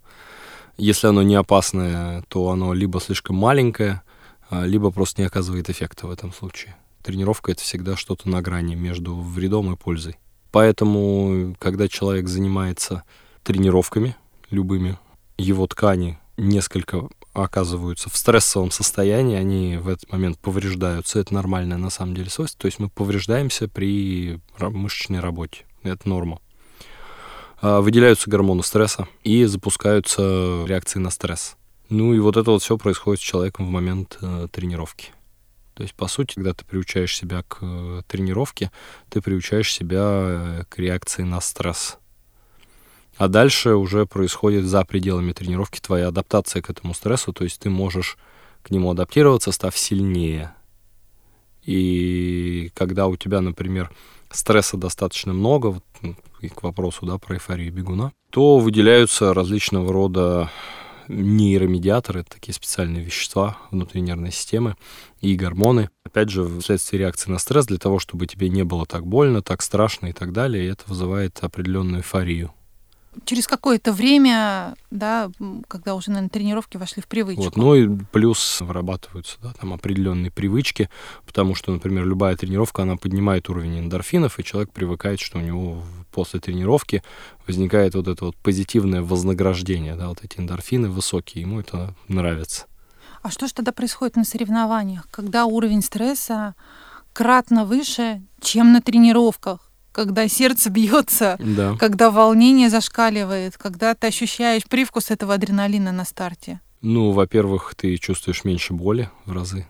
Если 0.78 1.08
оно 1.08 1.24
не 1.24 1.36
опасное, 1.36 2.24
то 2.28 2.50
оно 2.50 2.74
либо 2.74 3.00
слишком 3.00 3.38
маленькое, 3.38 4.02
а, 4.50 4.66
либо 4.66 4.92
просто 4.92 5.22
не 5.22 5.28
оказывает 5.28 5.70
эффекта 5.70 6.08
в 6.08 6.12
этом 6.12 6.34
случае. 6.34 6.76
Тренировка— 7.02 7.52
это 7.54 7.62
всегда 7.62 7.96
что-то 7.96 8.30
на 8.30 8.42
грани 8.42 8.76
между 8.76 9.16
вредом 9.16 9.72
и 9.72 9.78
пользой. 9.78 10.18
Поэтому, 10.52 11.56
когда 11.60 11.88
человек 11.88 12.28
занимается 12.28 13.04
тренировками 13.44 14.16
любыми, 14.50 14.98
его 15.38 15.68
ткани 15.68 16.20
несколько 16.38 17.08
оказываются 17.34 18.10
в 18.10 18.16
стрессовом 18.16 18.72
состоянии, 18.72 19.38
они 19.38 19.78
в 19.78 19.88
этот 19.88 20.12
момент 20.12 20.40
повреждаются. 20.40 21.20
Это 21.20 21.34
нормальное 21.34 21.78
на 21.78 21.90
самом 21.90 22.16
деле 22.16 22.30
свойство. 22.30 22.62
То 22.62 22.66
есть 22.68 22.80
мы 22.80 22.90
повреждаемся 22.90 23.68
при 23.68 24.40
мышечной 24.60 25.20
работе. 25.20 25.66
Это 25.84 26.08
норма. 26.08 26.40
А, 27.62 27.82
выделяются 27.82 28.30
гормоны 28.30 28.64
стресса 28.64 29.08
и 29.24 29.46
запускаются 29.46 30.66
реакции 30.68 31.00
на 31.00 31.10
стресс. 31.10 31.56
Ну 31.90 32.14
и 32.14 32.20
вот 32.20 32.38
это 32.38 32.52
вот 32.52 32.64
все 32.64 32.78
происходит 32.78 33.22
с 33.22 33.24
человеком 33.24 33.68
в 33.68 33.70
момент 33.70 34.18
э, 34.22 34.48
тренировки. 34.52 35.12
То 35.76 35.84
есть, 35.84 35.94
по 35.94 36.08
сути, 36.08 36.36
когда 36.36 36.54
ты 36.54 36.66
приучаешь 36.66 37.16
себя 37.16 37.44
к 37.44 37.60
э, 37.62 38.02
тренировке, 38.08 38.72
ты 39.10 39.22
приучаешь 39.22 39.72
себя 39.72 40.02
э, 40.02 40.64
к 40.70 40.80
реакции 40.80 41.24
на 41.24 41.42
стресс. 41.42 41.98
А 43.18 43.28
дальше 43.28 43.76
уже 43.76 44.06
происходит 44.06 44.66
за 44.66 44.84
пределами 44.84 45.32
тренировки 45.32 45.80
твоя 45.80 46.08
адаптация 46.08 46.62
к 46.62 46.70
этому 46.70 46.94
стрессу, 46.94 47.34
то 47.34 47.44
есть 47.44 47.60
ты 47.60 47.70
можешь 47.70 48.18
к 48.64 48.72
нему 48.72 48.90
адаптироваться, 48.90 49.52
став 49.52 49.78
сильнее. 49.78 50.54
И 51.64 52.35
когда 52.76 53.08
у 53.08 53.16
тебя, 53.16 53.42
например, 53.42 53.92
стресса 54.32 54.78
достаточно 54.78 55.34
много, 55.34 55.68
вот, 55.68 55.84
ну, 56.02 56.16
и 56.42 56.50
к 56.50 56.62
вопросу 56.62 57.06
да, 57.06 57.18
про 57.18 57.36
эйфорию 57.36 57.74
бегуна, 57.74 58.12
то 58.30 58.60
выделяются 58.60 59.34
различного 59.34 59.92
рода 59.92 60.52
нейромедиаторы, 61.08 62.24
такие 62.24 62.54
специальные 62.54 63.04
вещества 63.04 63.58
внутри 63.72 64.02
нервной 64.02 64.32
системы 64.32 64.76
и 65.22 65.36
гормоны. 65.36 65.90
Опять 66.04 66.30
же, 66.30 66.48
вследствие 66.60 67.00
реакции 67.00 67.32
на 67.32 67.40
стресс, 67.40 67.68
для 67.68 67.78
того, 67.78 68.00
чтобы 68.00 68.28
тебе 68.28 68.50
не 68.50 68.64
было 68.64 68.86
так 68.86 69.06
больно, 69.06 69.42
так 69.42 69.62
страшно 69.62 70.08
и 70.08 70.14
так 70.14 70.34
далее, 70.34 70.68
это 70.68 70.84
вызывает 70.88 71.38
определенную 71.42 72.00
эйфорию 72.00 72.54
через 73.24 73.48
какое-то 73.48 73.94
время, 73.94 74.76
да, 74.92 75.32
когда 75.68 75.96
уже, 75.96 76.12
на 76.12 76.28
тренировки 76.30 76.78
вошли 76.78 77.02
в 77.02 77.08
привычку. 77.08 77.44
Вот, 77.44 77.56
ну 77.56 77.76
и 77.76 77.88
плюс 78.12 78.62
вырабатываются 78.62 79.38
да, 79.42 79.54
там 79.54 79.74
определенные 79.74 80.32
привычки, 80.32 80.90
потому 81.26 81.56
что, 81.56 81.72
например, 81.72 82.06
любая 82.06 82.36
тренировка, 82.36 82.84
она 82.84 82.98
поднимает 82.98 83.50
уровень 83.50 83.80
эндорфинов, 83.80 84.40
и 84.40 84.44
человек 84.44 84.72
привыкает, 84.72 85.20
что 85.20 85.38
у 85.38 85.42
него 85.42 85.84
после 86.12 86.40
тренировки 86.40 87.04
возникает 87.48 87.96
вот 87.96 88.08
это 88.08 88.26
вот 88.26 88.36
позитивное 88.38 89.02
вознаграждение, 89.02 89.96
да, 89.96 90.10
вот 90.10 90.24
эти 90.24 90.40
эндорфины 90.40 90.90
высокие, 90.90 91.42
ему 91.42 91.60
это 91.60 91.94
нравится. 92.08 92.66
А 93.22 93.32
что 93.32 93.48
же 93.48 93.54
тогда 93.54 93.72
происходит 93.72 94.16
на 94.16 94.24
соревнованиях, 94.24 95.08
когда 95.10 95.46
уровень 95.46 95.82
стресса 95.82 96.56
кратно 97.12 97.66
выше, 97.66 98.22
чем 98.40 98.72
на 98.72 98.82
тренировках? 98.82 99.72
Когда 99.96 100.28
сердце 100.28 100.70
бьется, 100.70 101.38
да. 101.40 101.78
когда 101.80 102.12
волнение 102.12 102.70
зашкаливает, 102.70 103.58
когда 103.58 103.96
ты 103.96 104.08
ощущаешь 104.08 104.66
привкус 104.66 105.10
этого 105.10 105.36
адреналина 105.36 105.94
на 105.94 106.04
старте? 106.04 106.60
Ну, 106.82 107.12
во-первых, 107.12 107.76
ты 107.78 107.96
чувствуешь 107.96 108.44
меньше 108.44 108.74
боли 108.74 109.10
в 109.26 109.32
разы. 109.32 109.68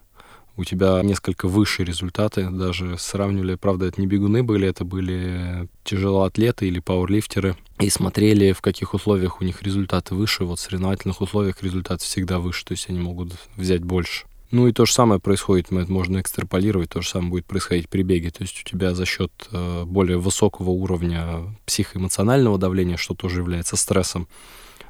У 0.57 0.63
тебя 0.63 0.99
несколько 1.03 1.47
выше 1.47 1.83
результаты, 1.83 2.49
даже 2.49 2.97
сравнивали, 2.97 3.53
правда, 3.53 3.85
это 3.85 4.01
не 4.01 4.07
бегуны 4.07 4.41
были, 4.41 4.67
это 4.67 4.83
были 4.83 5.67
тяжелоатлеты 5.83 6.67
или 6.67 6.79
пауэрлифтеры, 6.79 7.55
и 7.79 7.89
смотрели, 7.91 8.53
в 8.53 8.61
каких 8.61 8.95
условиях 8.95 9.41
у 9.41 9.43
них 9.43 9.61
результаты 9.61 10.15
выше. 10.15 10.45
Вот 10.45 10.57
в 10.57 10.61
соревновательных 10.61 11.21
условиях 11.21 11.61
результат 11.61 12.01
всегда 12.01 12.39
выше, 12.39 12.65
то 12.65 12.71
есть 12.71 12.89
они 12.89 12.99
могут 12.99 13.33
взять 13.57 13.83
больше. 13.83 14.25
Ну 14.51 14.67
и 14.67 14.71
то 14.71 14.85
же 14.85 14.93
самое 14.93 15.19
происходит, 15.19 15.71
это 15.71 15.91
можно 15.91 16.21
экстраполировать, 16.21 16.89
то 16.89 17.01
же 17.01 17.09
самое 17.09 17.31
будет 17.31 17.45
происходить 17.45 17.89
при 17.89 18.03
беге. 18.03 18.31
То 18.31 18.43
есть 18.43 18.61
у 18.61 18.69
тебя 18.69 18.93
за 18.93 19.05
счет 19.05 19.31
э, 19.51 19.83
более 19.85 20.17
высокого 20.17 20.69
уровня 20.69 21.55
психоэмоционального 21.65 22.57
давления, 22.57 22.97
что 22.97 23.15
тоже 23.15 23.39
является 23.39 23.75
стрессом, 23.75 24.27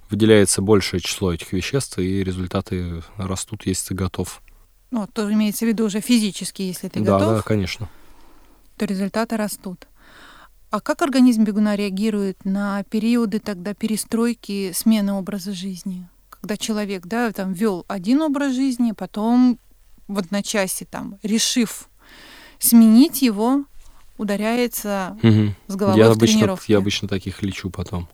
выделяется 0.10 0.62
большее 0.62 1.00
число 1.00 1.34
этих 1.34 1.54
веществ, 1.54 1.98
и 2.00 2.24
результаты 2.24 3.02
растут, 3.18 3.66
если 3.66 3.90
ты 3.90 3.96
готов. 3.96 4.42
Ну, 4.92 5.08
то 5.12 5.32
имеется 5.32 5.66
в 5.66 5.68
виду 5.68 5.86
уже 5.86 6.00
физически, 6.00 6.62
если 6.62 6.90
ты 6.90 7.00
да, 7.00 7.18
готов. 7.18 7.38
Да, 7.38 7.42
конечно. 7.42 7.90
То 8.78 8.86
результаты 8.86 9.38
растут. 9.38 9.88
А 10.70 10.82
как 10.82 11.02
организм 11.02 11.44
бегуна 11.44 11.76
реагирует 11.76 12.44
на 12.44 12.84
периоды 12.84 13.40
тогда 13.40 13.74
перестройки, 13.74 14.74
смены 14.74 15.14
образа 15.14 15.54
жизни? 15.54 16.08
Когда 16.46 16.58
человек, 16.58 17.08
да, 17.08 17.32
там 17.32 17.54
вел 17.54 17.86
один 17.88 18.22
образ 18.22 18.54
жизни, 18.54 18.92
потом 18.92 19.58
в 20.08 20.20
одночасье 20.20 20.86
там, 20.86 21.18
решив 21.24 21.90
сменить 22.60 23.24
его, 23.24 23.66
ударяется 24.20 25.18
угу. 25.24 25.56
с 25.66 25.76
головой 25.76 25.98
я 25.98 26.10
в 26.10 26.12
обычно, 26.12 26.38
тренировке. 26.38 26.74
Я 26.74 26.78
обычно 26.78 27.08
таких 27.08 27.42
лечу 27.42 27.72
потом. 27.72 28.08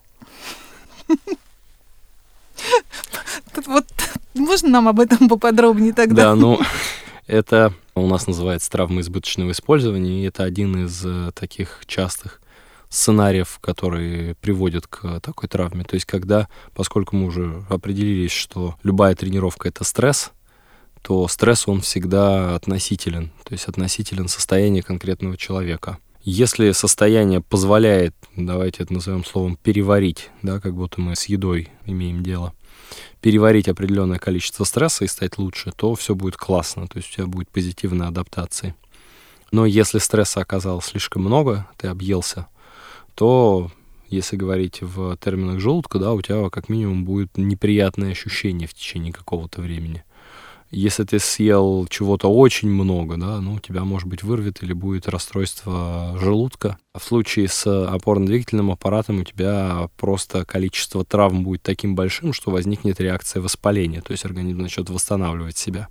Вот 3.65 3.85
можно 4.33 4.69
нам 4.69 4.88
об 4.88 5.01
этом 5.01 5.27
поподробнее 5.27 5.91
тогда? 5.91 6.29
Да, 6.29 6.35
ну, 6.35 6.57
это 7.27 7.73
у 7.95 8.07
нас 8.07 8.27
называется 8.27 8.71
травма 8.71 9.01
избыточного 9.01 9.51
использования, 9.51 10.23
и 10.23 10.27
это 10.27 10.43
один 10.43 10.85
из 10.85 11.05
э, 11.05 11.31
таких 11.35 11.83
частых 11.85 12.40
сценариев, 12.91 13.57
которые 13.62 14.36
приводят 14.36 14.86
к 14.86 15.21
такой 15.21 15.50
травме. 15.50 15.83
То 15.86 15.95
есть 15.95 16.05
когда, 16.05 16.48
поскольку 16.75 17.15
мы 17.15 17.27
уже 17.27 17.65
определились, 17.69 18.31
что 18.31 18.75
любая 18.83 19.15
тренировка— 19.15 19.69
это 19.69 19.83
стресс, 19.83 20.31
то 21.01 21.27
стресс, 21.27 21.67
он 21.67 21.81
всегда 21.81 22.53
относителен, 22.53 23.31
то 23.43 23.53
есть 23.53 23.65
относителен 23.65 24.27
состоянию 24.27 24.83
конкретного 24.83 25.38
человека. 25.38 25.98
Если 26.24 26.71
состояние 26.74 27.41
позволяет, 27.41 28.13
давайте 28.36 28.83
это 28.83 28.93
назовем 28.93 29.25
словом, 29.25 29.57
переварить, 29.63 30.29
да, 30.43 30.60
как 30.60 30.75
будто 30.75 31.01
мы 31.01 31.15
с 31.15 31.25
едой 31.25 31.69
имеем 31.86 32.21
дело, 32.21 32.53
переварить 33.21 33.69
определенное 33.69 34.19
количество 34.19 34.63
стресса 34.65 35.05
и 35.05 35.07
стать 35.07 35.39
лучше, 35.39 35.71
то 35.75 35.95
все 35.95 36.13
будет 36.13 36.36
классно, 36.36 36.88
то 36.88 36.98
есть 36.98 37.10
у 37.10 37.13
тебя 37.15 37.25
будет 37.25 37.50
позитивная 37.50 38.10
адаптация. 38.10 38.75
Но 39.51 39.65
если 39.65 39.98
стресса 39.98 40.41
оказалось 40.41 40.86
слишком 40.86 41.24
много, 41.24 41.67
ты 41.77 41.88
объелся, 41.88 42.48
то 43.15 43.72
если 44.12 44.36
говорить 44.36 44.82
в 44.82 45.18
терминах 45.18 45.60
желудка, 45.60 45.98
да, 45.98 46.13
у 46.13 46.22
тебя 46.22 46.50
как 46.50 46.68
минимум 46.70 47.06
будет 47.06 47.38
неприятное 47.38 48.12
ощущение 48.12 48.68
в 48.68 48.74
течение 48.74 49.13
какого-то 49.13 49.62
времени. 49.62 50.03
Если 50.70 51.03
ты 51.03 51.20
съел 51.20 51.86
чего-то 51.89 52.30
очень 52.30 52.70
много, 52.70 53.18
да, 53.18 53.41
ну, 53.41 53.60
тебя, 53.60 53.84
может 53.84 54.08
быть, 54.08 54.24
вырвет 54.24 54.63
или 54.63 54.72
будет 54.72 55.10
расстройство 55.10 56.18
желудка. 56.22 56.77
А 56.94 57.00
в 57.00 57.03
случае 57.03 57.50
с 57.50 57.65
опорно-двигательным 57.68 58.72
аппаратом 58.72 59.20
у 59.20 59.24
тебя 59.25 59.89
просто 59.98 60.46
количество 60.46 61.03
травм 61.03 61.44
будет 61.44 61.62
таким 61.62 61.94
большим, 61.94 62.32
что 62.32 62.51
возникнет 62.51 63.01
реакция 63.01 63.41
воспаления, 63.41 64.01
то 64.01 64.12
есть 64.12 64.24
организм 64.24 64.60
начнет 64.60 64.89
восстанавливать 64.89 65.58
себя. 65.58 65.89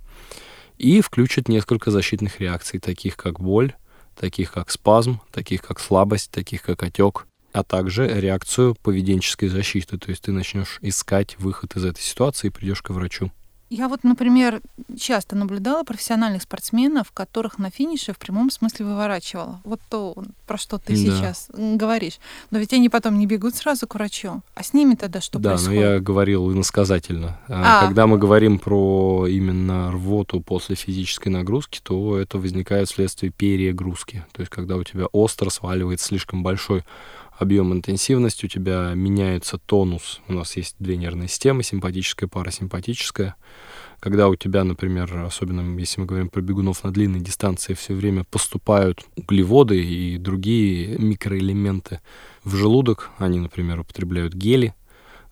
И 0.79 1.01
включит 1.01 1.47
несколько 1.47 1.91
защитных 1.91 2.39
реакций, 2.39 2.79
таких 2.79 3.17
как 3.17 3.39
боль, 3.39 3.73
таких 4.21 4.51
как 4.51 4.69
спазм, 4.69 5.19
таких 5.31 5.63
как 5.63 5.79
слабость, 5.79 6.29
таких 6.29 6.61
как 6.61 6.83
отек, 6.83 7.25
а 7.53 7.63
также 7.63 8.07
реакцию 8.07 8.75
поведенческой 8.75 9.49
защиты. 9.49 9.97
То 9.97 10.11
есть 10.11 10.21
ты 10.21 10.31
начнешь 10.31 10.77
искать 10.81 11.39
выход 11.39 11.75
из 11.75 11.83
этой 11.83 12.01
ситуации 12.01 12.47
и 12.47 12.51
придешь 12.51 12.83
к 12.83 12.91
врачу. 12.91 13.31
Я 13.71 13.87
вот, 13.87 14.03
например, 14.03 14.61
часто 14.99 15.37
наблюдала 15.37 15.83
профессиональных 15.83 16.41
спортсменов, 16.41 17.13
которых 17.13 17.57
на 17.57 17.71
финише 17.71 18.11
в 18.11 18.19
прямом 18.19 18.51
смысле 18.51 18.85
выворачивала. 18.85 19.61
Вот 19.63 19.79
то, 19.89 20.13
про 20.45 20.57
что 20.57 20.77
ты 20.77 20.91
да. 20.91 20.97
сейчас 20.97 21.49
говоришь. 21.53 22.19
Но 22.49 22.59
ведь 22.59 22.73
они 22.73 22.89
потом 22.89 23.17
не 23.17 23.27
бегут 23.27 23.55
сразу 23.55 23.87
к 23.87 23.95
врачу. 23.95 24.41
А 24.55 24.63
с 24.63 24.73
ними 24.73 24.95
тогда 24.95 25.21
что 25.21 25.39
да, 25.39 25.51
происходит? 25.51 25.79
Да, 25.79 25.87
но 25.87 25.93
я 25.93 25.99
говорил 26.01 26.51
иносказательно. 26.51 27.39
А. 27.47 27.85
Когда 27.85 28.07
мы 28.07 28.17
говорим 28.17 28.59
про 28.59 29.25
именно 29.29 29.89
рвоту 29.89 30.41
после 30.41 30.75
физической 30.75 31.29
нагрузки, 31.29 31.79
то 31.81 32.17
это 32.17 32.39
возникает 32.39 32.89
вследствие 32.89 33.31
перегрузки. 33.31 34.25
То 34.33 34.41
есть 34.41 34.51
когда 34.51 34.75
у 34.75 34.83
тебя 34.83 35.05
остро 35.13 35.49
сваливает 35.49 36.01
слишком 36.01 36.43
большой 36.43 36.83
объем 37.41 37.73
интенсивность, 37.73 38.43
у 38.43 38.47
тебя 38.47 38.93
меняется 38.93 39.57
тонус. 39.57 40.21
У 40.27 40.33
нас 40.33 40.55
есть 40.57 40.75
две 40.79 40.97
нервные 40.97 41.27
системы, 41.27 41.63
симпатическая, 41.63 42.29
парасимпатическая. 42.29 43.35
Когда 43.99 44.29
у 44.29 44.35
тебя, 44.35 44.63
например, 44.63 45.15
особенно 45.25 45.77
если 45.79 46.01
мы 46.01 46.07
говорим 46.07 46.29
про 46.29 46.41
бегунов 46.41 46.83
на 46.83 46.91
длинной 46.91 47.19
дистанции, 47.19 47.73
все 47.73 47.93
время 47.93 48.23
поступают 48.23 49.05
углеводы 49.15 49.83
и 49.83 50.17
другие 50.17 50.97
микроэлементы 50.97 52.01
в 52.43 52.55
желудок, 52.55 53.09
они, 53.17 53.39
например, 53.39 53.79
употребляют 53.79 54.33
гели, 54.33 54.73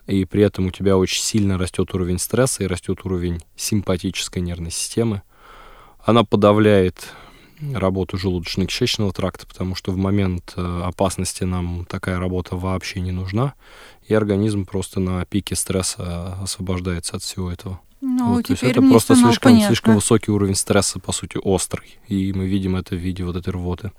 и 0.05 0.25
при 0.25 0.43
этом 0.43 0.67
у 0.67 0.71
тебя 0.71 0.97
очень 0.97 1.21
сильно 1.21 1.57
растет 1.57 1.93
уровень 1.93 2.19
стресса 2.19 2.63
и 2.63 2.67
растет 2.67 3.05
уровень 3.05 3.39
симпатической 3.55 4.41
нервной 4.41 4.71
системы. 4.71 5.21
Она 6.03 6.23
подавляет 6.23 7.13
работу 7.73 8.17
желудочно-кишечного 8.17 9.11
тракта, 9.11 9.45
потому 9.47 9.75
что 9.75 9.91
в 9.91 9.97
момент 9.97 10.53
э, 10.55 10.81
опасности 10.85 11.43
нам 11.43 11.85
такая 11.85 12.19
работа 12.19 12.55
вообще 12.55 13.01
не 13.01 13.11
нужна, 13.11 13.53
и 14.07 14.13
организм 14.13 14.65
просто 14.65 14.99
на 14.99 15.25
пике 15.25 15.55
стресса 15.55 16.37
освобождается 16.41 17.17
от 17.17 17.23
всего 17.23 17.51
этого. 17.51 17.79
Ну, 18.01 18.35
вот, 18.35 18.47
то 18.47 18.53
есть 18.53 18.63
это 18.63 18.81
просто 18.81 19.15
слишком, 19.15 19.59
слишком 19.59 19.95
высокий 19.95 20.31
уровень 20.31 20.55
стресса, 20.55 20.99
по 20.99 21.11
сути, 21.11 21.37
острый, 21.41 21.99
и 22.07 22.31
мы 22.33 22.47
видим 22.47 22.75
это 22.75 22.95
в 22.95 22.99
виде 22.99 23.23
вот 23.23 23.35
этой 23.35 23.49
рвоты. 23.49 23.91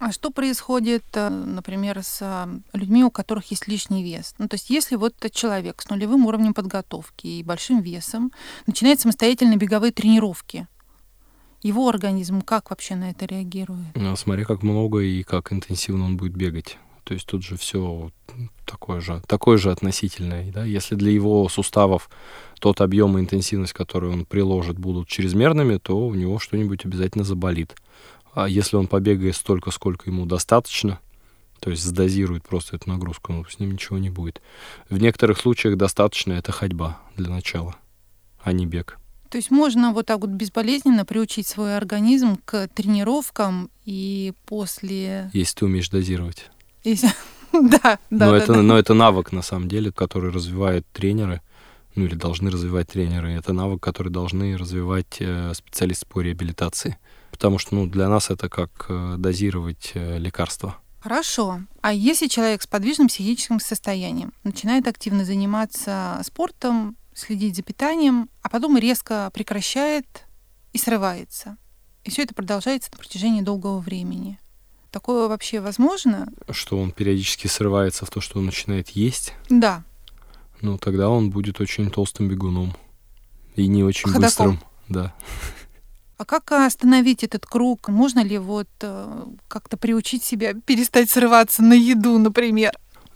А 0.00 0.12
что 0.12 0.30
происходит, 0.30 1.04
э, 1.12 1.28
например, 1.28 2.02
с 2.02 2.18
э, 2.22 2.46
людьми, 2.72 3.04
у 3.04 3.10
которых 3.10 3.50
есть 3.50 3.68
лишний 3.68 4.02
вес? 4.02 4.34
Ну, 4.38 4.48
то 4.48 4.54
есть 4.54 4.70
если 4.70 4.96
вот 4.96 5.14
человек 5.30 5.82
с 5.82 5.90
нулевым 5.90 6.24
уровнем 6.24 6.54
подготовки 6.54 7.26
и 7.26 7.42
большим 7.42 7.82
весом 7.82 8.32
начинает 8.66 9.00
самостоятельно 9.00 9.56
беговые 9.56 9.92
тренировки, 9.92 10.66
его 11.62 11.88
организм 11.88 12.42
как 12.42 12.70
вообще 12.70 12.94
на 12.94 13.10
это 13.10 13.26
реагирует? 13.26 13.94
Ну, 13.94 14.16
смотри, 14.16 14.44
как 14.44 14.62
много 14.62 15.00
и 15.00 15.22
как 15.22 15.52
интенсивно 15.52 16.04
он 16.04 16.16
будет 16.16 16.34
бегать. 16.34 16.78
То 17.04 17.14
есть 17.14 17.26
тут 17.26 17.42
же 17.42 17.56
все 17.56 18.12
такое 18.64 19.00
же, 19.00 19.20
такое 19.26 19.58
же 19.58 19.72
относительное. 19.72 20.52
Да? 20.52 20.64
Если 20.64 20.94
для 20.94 21.10
его 21.10 21.48
суставов 21.48 22.08
тот 22.60 22.80
объем 22.80 23.18
и 23.18 23.20
интенсивность, 23.20 23.72
который 23.72 24.10
он 24.10 24.24
приложит, 24.24 24.78
будут 24.78 25.08
чрезмерными, 25.08 25.78
то 25.78 25.98
у 25.98 26.14
него 26.14 26.38
что-нибудь 26.38 26.84
обязательно 26.84 27.24
заболит. 27.24 27.74
А 28.32 28.48
если 28.48 28.76
он 28.76 28.86
побегает 28.86 29.34
столько, 29.34 29.72
сколько 29.72 30.08
ему 30.08 30.24
достаточно, 30.24 31.00
то 31.58 31.70
есть 31.70 31.82
сдозирует 31.82 32.46
просто 32.46 32.76
эту 32.76 32.88
нагрузку, 32.88 33.32
ну, 33.32 33.44
с 33.44 33.58
ним 33.58 33.72
ничего 33.72 33.98
не 33.98 34.08
будет. 34.08 34.40
В 34.88 34.98
некоторых 34.98 35.38
случаях 35.38 35.76
достаточно 35.76 36.34
это 36.34 36.52
ходьба 36.52 37.00
для 37.16 37.28
начала, 37.28 37.74
а 38.40 38.52
не 38.52 38.66
бег. 38.66 38.99
То 39.30 39.36
есть 39.36 39.52
можно 39.52 39.92
вот 39.92 40.06
так 40.06 40.20
вот 40.20 40.30
безболезненно 40.30 41.04
приучить 41.04 41.46
свой 41.46 41.76
организм 41.76 42.36
к 42.44 42.68
тренировкам 42.68 43.70
и 43.84 44.32
после... 44.44 45.30
Если 45.32 45.54
ты 45.54 45.64
умеешь 45.66 45.88
дозировать. 45.88 46.50
Если... 46.82 47.08
да, 47.52 47.78
да. 47.78 47.98
Но, 48.10 48.30
да, 48.32 48.36
это, 48.36 48.52
да. 48.54 48.62
но 48.62 48.76
это 48.76 48.92
навык, 48.92 49.30
на 49.30 49.42
самом 49.42 49.68
деле, 49.68 49.92
который 49.92 50.32
развивают 50.32 50.84
тренеры, 50.92 51.42
ну 51.94 52.06
или 52.06 52.16
должны 52.16 52.50
развивать 52.50 52.88
тренеры. 52.88 53.30
Это 53.30 53.52
навык, 53.52 53.80
который 53.80 54.10
должны 54.10 54.56
развивать 54.56 55.18
э, 55.20 55.52
специалисты 55.54 56.06
по 56.06 56.20
реабилитации. 56.20 56.98
Потому 57.30 57.58
что 57.58 57.76
ну, 57.76 57.86
для 57.86 58.08
нас 58.08 58.30
это 58.30 58.48
как 58.48 58.86
э, 58.88 59.14
дозировать 59.16 59.92
э, 59.94 60.18
лекарства. 60.18 60.76
Хорошо. 61.00 61.60
А 61.80 61.94
если 61.94 62.26
человек 62.26 62.62
с 62.62 62.66
подвижным 62.66 63.06
психическим 63.06 63.60
состоянием 63.60 64.32
начинает 64.42 64.88
активно 64.88 65.24
заниматься 65.24 66.20
спортом, 66.24 66.96
следить 67.14 67.56
за 67.56 67.62
питанием, 67.62 68.28
а 68.42 68.48
потом 68.48 68.76
резко 68.78 69.30
прекращает 69.32 70.06
и 70.72 70.78
срывается. 70.78 71.56
И 72.04 72.10
все 72.10 72.22
это 72.22 72.34
продолжается 72.34 72.90
на 72.92 72.98
протяжении 72.98 73.42
долгого 73.42 73.78
времени. 73.78 74.38
Такое 74.90 75.28
вообще 75.28 75.60
возможно? 75.60 76.28
Что 76.50 76.78
он 76.78 76.90
периодически 76.90 77.46
срывается 77.46 78.06
в 78.06 78.10
то, 78.10 78.20
что 78.20 78.38
он 78.38 78.46
начинает 78.46 78.90
есть? 78.90 79.34
Да. 79.48 79.84
Ну, 80.62 80.78
тогда 80.78 81.08
он 81.08 81.30
будет 81.30 81.60
очень 81.60 81.90
толстым 81.90 82.28
бегуном. 82.28 82.74
И 83.54 83.66
не 83.66 83.84
очень 83.84 84.08
Ходоком. 84.08 84.22
быстрым. 84.22 84.60
Да. 84.88 85.14
А 86.18 86.24
как 86.24 86.52
остановить 86.52 87.24
этот 87.24 87.46
круг? 87.46 87.88
Можно 87.88 88.22
ли 88.22 88.36
вот 88.38 88.68
э, 88.82 89.24
как-то 89.48 89.76
приучить 89.76 90.22
себя 90.22 90.52
перестать 90.52 91.08
срываться 91.08 91.62
на 91.62 91.72
еду, 91.72 92.18
например? 92.18 92.72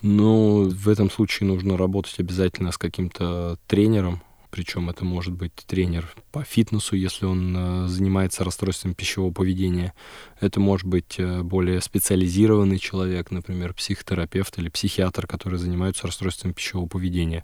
Ну, 0.06 0.68
в 0.68 0.90
этом 0.90 1.10
случае 1.10 1.48
нужно 1.48 1.78
работать 1.78 2.16
обязательно 2.18 2.72
с 2.72 2.76
каким-то 2.76 3.56
тренером, 3.66 4.20
причем 4.50 4.90
это 4.90 5.02
может 5.02 5.32
быть 5.32 5.54
тренер 5.66 6.14
по 6.30 6.44
фитнесу, 6.44 6.94
если 6.94 7.24
он 7.24 7.56
э, 7.56 7.88
занимается 7.88 8.44
расстройством 8.44 8.92
пищевого 8.92 9.32
поведения. 9.32 9.94
Это 10.38 10.60
может 10.60 10.86
быть 10.86 11.14
э, 11.16 11.40
более 11.42 11.80
специализированный 11.80 12.78
человек, 12.78 13.30
например, 13.30 13.72
психотерапевт 13.72 14.58
или 14.58 14.68
психиатр, 14.68 15.26
который 15.26 15.58
занимаются 15.58 16.06
расстройством 16.06 16.52
пищевого 16.52 16.86
поведения. 16.86 17.42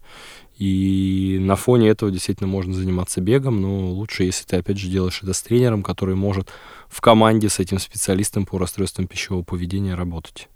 И 0.59 1.39
на 1.41 1.57
фоне 1.57 1.89
этого 1.89 2.13
действительно 2.13 2.47
можно 2.47 2.75
заниматься 2.75 3.23
бегом, 3.23 3.63
но 3.63 3.89
лучше, 3.89 4.25
если 4.25 4.45
ты, 4.45 4.57
опять 4.57 4.77
же, 4.77 4.91
делаешь 4.91 5.21
это 5.23 5.33
с 5.33 5.41
тренером, 5.41 5.83
который 5.83 6.15
может 6.15 6.51
в 6.91 7.01
команде 7.01 7.49
с 7.49 7.59
этим 7.59 7.79
специалистом 7.79 8.45
по 8.45 8.59
расстройствам 8.59 9.07
пищевого 9.07 9.45
поведения 9.45 9.95
работать. 9.95 10.51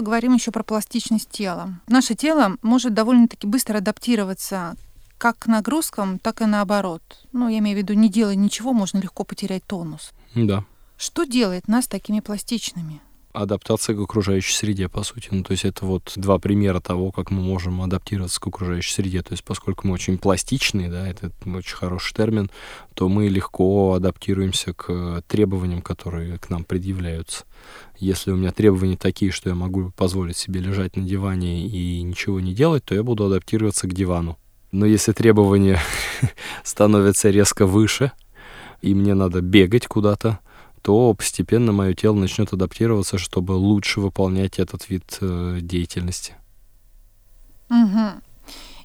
Поговорим 0.00 0.32
еще 0.32 0.50
про 0.50 0.62
пластичность 0.62 1.28
тела. 1.28 1.78
Наше 1.86 2.14
тело 2.14 2.56
может 2.62 2.94
довольно-таки 2.94 3.46
быстро 3.46 3.78
адаптироваться 3.78 4.74
как 5.18 5.40
к 5.40 5.46
нагрузкам, 5.46 6.18
так 6.18 6.40
и 6.40 6.46
наоборот. 6.46 7.02
Ну, 7.32 7.50
я 7.50 7.58
имею 7.58 7.76
в 7.76 7.82
виду, 7.82 7.92
не 7.92 8.08
делая 8.08 8.34
ничего, 8.34 8.72
можно 8.72 8.96
легко 8.96 9.24
потерять 9.24 9.62
тонус. 9.66 10.12
Да. 10.34 10.64
Что 10.96 11.24
делает 11.24 11.68
нас 11.68 11.86
такими 11.86 12.20
пластичными? 12.20 13.02
Адаптация 13.32 13.94
к 13.94 14.00
окружающей 14.00 14.54
среде, 14.54 14.88
по 14.88 15.02
сути. 15.02 15.28
Ну, 15.30 15.42
то 15.42 15.52
есть 15.52 15.64
это 15.64 15.86
вот 15.86 16.12
два 16.16 16.38
примера 16.38 16.80
того, 16.80 17.12
как 17.12 17.30
мы 17.30 17.42
можем 17.42 17.82
адаптироваться 17.82 18.40
к 18.40 18.46
окружающей 18.46 18.92
среде. 18.92 19.22
То 19.22 19.32
есть 19.32 19.44
поскольку 19.44 19.86
мы 19.86 19.94
очень 19.94 20.18
пластичные, 20.18 20.88
да, 20.88 21.06
это 21.06 21.30
очень 21.46 21.76
хороший 21.76 22.14
термин, 22.14 22.50
то 22.94 23.08
мы 23.08 23.28
легко 23.28 23.94
адаптируемся 23.94 24.72
к 24.72 25.22
требованиям, 25.28 25.82
которые 25.82 26.38
к 26.38 26.50
нам 26.50 26.64
предъявляются. 26.64 27.44
Если 27.98 28.30
у 28.30 28.36
меня 28.36 28.52
требования 28.52 28.96
такие, 28.96 29.30
что 29.30 29.50
я 29.50 29.54
могу 29.54 29.92
позволить 29.96 30.36
себе 30.36 30.60
лежать 30.60 30.96
на 30.96 31.02
диване 31.02 31.66
и 31.66 32.02
ничего 32.02 32.40
не 32.40 32.54
делать, 32.54 32.84
то 32.84 32.94
я 32.94 33.02
буду 33.02 33.26
адаптироваться 33.26 33.86
к 33.86 33.92
дивану. 33.92 34.38
Но 34.72 34.86
если 34.86 35.12
требования 35.12 35.80
становятся 36.64 37.30
резко 37.30 37.66
выше, 37.66 38.12
и 38.82 38.94
мне 38.94 39.14
надо 39.14 39.40
бегать 39.40 39.86
куда-то, 39.86 40.38
то 40.82 41.14
постепенно 41.14 41.72
мое 41.72 41.94
тело 41.94 42.14
начнет 42.14 42.52
адаптироваться, 42.52 43.18
чтобы 43.18 43.52
лучше 43.52 44.00
выполнять 44.00 44.58
этот 44.58 44.88
вид 44.88 45.18
э, 45.20 45.58
деятельности. 45.60 46.34
Угу. 47.68 48.20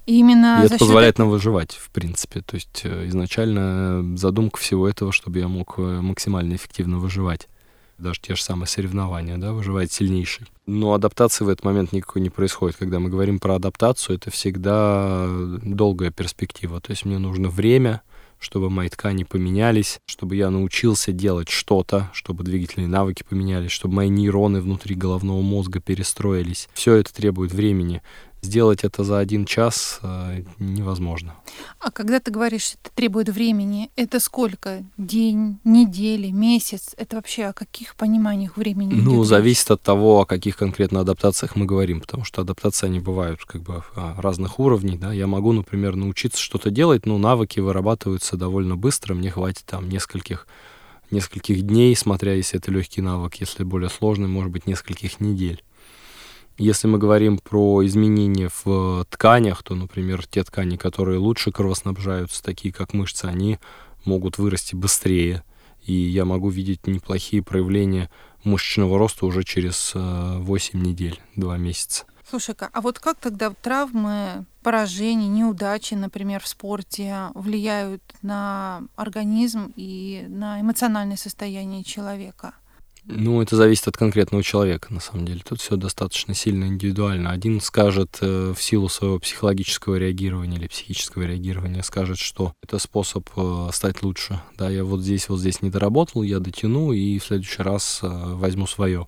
И 0.06 0.18
именно 0.20 0.62
и 0.62 0.66
это 0.66 0.78
позволяет 0.78 1.18
нам 1.18 1.30
выживать, 1.30 1.72
в 1.72 1.90
принципе. 1.90 2.40
То 2.40 2.54
есть 2.54 2.82
э, 2.84 3.08
изначально 3.08 4.16
задумка 4.16 4.58
всего 4.58 4.88
этого, 4.88 5.10
чтобы 5.10 5.40
я 5.40 5.48
мог 5.48 5.74
э, 5.78 5.82
максимально 5.82 6.54
эффективно 6.54 6.98
выживать. 6.98 7.48
Даже 7.98 8.20
те 8.20 8.36
же 8.36 8.42
самые 8.42 8.68
соревнования, 8.68 9.38
да, 9.38 9.52
выживает 9.52 9.90
сильнейший. 9.90 10.46
Но 10.66 10.92
адаптации 10.92 11.44
в 11.44 11.48
этот 11.48 11.64
момент 11.64 11.92
никакой 11.92 12.22
не 12.22 12.30
происходит. 12.30 12.76
Когда 12.76 13.00
мы 13.00 13.08
говорим 13.08 13.40
про 13.40 13.56
адаптацию, 13.56 14.16
это 14.16 14.30
всегда 14.30 15.26
долгая 15.62 16.10
перспектива. 16.10 16.80
То 16.80 16.90
есть 16.90 17.04
мне 17.04 17.18
нужно 17.18 17.48
время, 17.48 18.02
чтобы 18.38 18.70
мои 18.70 18.88
ткани 18.88 19.24
поменялись, 19.24 20.00
чтобы 20.06 20.36
я 20.36 20.50
научился 20.50 21.12
делать 21.12 21.48
что-то, 21.48 22.10
чтобы 22.12 22.44
двигательные 22.44 22.88
навыки 22.88 23.24
поменялись, 23.28 23.70
чтобы 23.70 23.94
мои 23.94 24.08
нейроны 24.08 24.60
внутри 24.60 24.94
головного 24.94 25.42
мозга 25.42 25.80
перестроились. 25.80 26.68
Все 26.74 26.94
это 26.94 27.12
требует 27.12 27.52
времени. 27.52 28.02
Сделать 28.46 28.84
это 28.84 29.02
за 29.02 29.18
один 29.18 29.44
час 29.44 29.98
э, 30.02 30.42
невозможно. 30.60 31.34
А 31.80 31.90
когда 31.90 32.20
ты 32.20 32.30
говоришь, 32.30 32.74
это 32.74 32.94
требует 32.94 33.28
времени, 33.28 33.90
это 33.96 34.20
сколько? 34.20 34.84
День, 34.96 35.58
недели, 35.64 36.30
месяц? 36.30 36.94
Это 36.96 37.16
вообще 37.16 37.46
о 37.46 37.52
каких 37.52 37.96
пониманиях 37.96 38.56
времени? 38.56 38.94
Ну, 38.94 39.16
идет 39.16 39.26
зависит 39.26 39.68
от 39.72 39.82
того, 39.82 40.20
о 40.20 40.26
каких 40.26 40.56
конкретно 40.56 41.00
адаптациях 41.00 41.56
мы 41.56 41.66
говорим, 41.66 42.00
потому 42.00 42.22
что 42.22 42.42
адаптации, 42.42 42.86
они 42.86 43.00
бывают 43.00 43.44
как 43.44 43.62
бы 43.62 43.82
а, 43.96 44.14
разных 44.20 44.60
уровней, 44.60 44.96
да. 44.96 45.12
Я 45.12 45.26
могу, 45.26 45.50
например, 45.50 45.96
научиться 45.96 46.40
что-то 46.40 46.70
делать, 46.70 47.04
но 47.04 47.18
навыки 47.18 47.58
вырабатываются 47.58 48.36
довольно 48.36 48.76
быстро, 48.76 49.14
мне 49.14 49.32
хватит 49.32 49.64
там 49.66 49.88
нескольких 49.88 50.46
нескольких 51.10 51.62
дней, 51.62 51.96
смотря 51.96 52.34
если 52.34 52.60
это 52.60 52.70
легкий 52.70 53.00
навык, 53.00 53.34
если 53.36 53.64
более 53.64 53.90
сложный, 53.90 54.28
может 54.28 54.52
быть, 54.52 54.66
нескольких 54.66 55.18
недель. 55.20 55.62
Если 56.58 56.88
мы 56.88 56.96
говорим 56.96 57.38
про 57.38 57.84
изменения 57.84 58.50
в 58.64 59.04
тканях, 59.10 59.62
то, 59.62 59.74
например, 59.74 60.26
те 60.26 60.42
ткани, 60.42 60.76
которые 60.76 61.18
лучше 61.18 61.52
кровоснабжаются, 61.52 62.42
такие 62.42 62.72
как 62.72 62.94
мышцы, 62.94 63.26
они 63.26 63.58
могут 64.06 64.38
вырасти 64.38 64.74
быстрее. 64.74 65.42
И 65.84 65.92
я 65.92 66.24
могу 66.24 66.48
видеть 66.48 66.86
неплохие 66.86 67.42
проявления 67.42 68.10
мышечного 68.42 68.98
роста 68.98 69.26
уже 69.26 69.44
через 69.44 69.92
8 69.94 70.78
э, 70.78 70.82
недель, 70.82 71.20
2 71.36 71.58
месяца. 71.58 72.04
Слушай-ка, 72.28 72.70
а 72.72 72.80
вот 72.80 72.98
как 72.98 73.18
тогда 73.18 73.50
травмы, 73.50 74.46
поражения, 74.62 75.28
неудачи, 75.28 75.94
например, 75.94 76.42
в 76.42 76.48
спорте 76.48 77.28
влияют 77.34 78.02
на 78.22 78.82
организм 78.96 79.72
и 79.76 80.24
на 80.28 80.60
эмоциональное 80.60 81.16
состояние 81.16 81.84
человека? 81.84 82.54
Ну, 83.08 83.40
это 83.40 83.54
зависит 83.54 83.86
от 83.86 83.96
конкретного 83.96 84.42
человека, 84.42 84.92
на 84.92 84.98
самом 84.98 85.26
деле. 85.26 85.40
Тут 85.48 85.60
все 85.60 85.76
достаточно 85.76 86.34
сильно 86.34 86.64
индивидуально. 86.64 87.30
Один 87.30 87.60
скажет 87.60 88.18
э, 88.20 88.52
в 88.52 88.60
силу 88.60 88.88
своего 88.88 89.20
психологического 89.20 89.94
реагирования 89.94 90.56
или 90.56 90.66
психического 90.66 91.22
реагирования, 91.22 91.84
скажет, 91.84 92.18
что 92.18 92.52
это 92.64 92.80
способ 92.80 93.28
э, 93.36 93.68
стать 93.72 94.02
лучше. 94.02 94.40
Да, 94.58 94.68
я 94.68 94.82
вот 94.82 95.02
здесь, 95.02 95.28
вот 95.28 95.38
здесь 95.38 95.62
не 95.62 95.70
доработал, 95.70 96.22
я 96.22 96.40
дотяну 96.40 96.90
и 96.90 97.20
в 97.20 97.24
следующий 97.24 97.62
раз 97.62 98.00
э, 98.02 98.08
возьму 98.08 98.66
свое. 98.66 99.06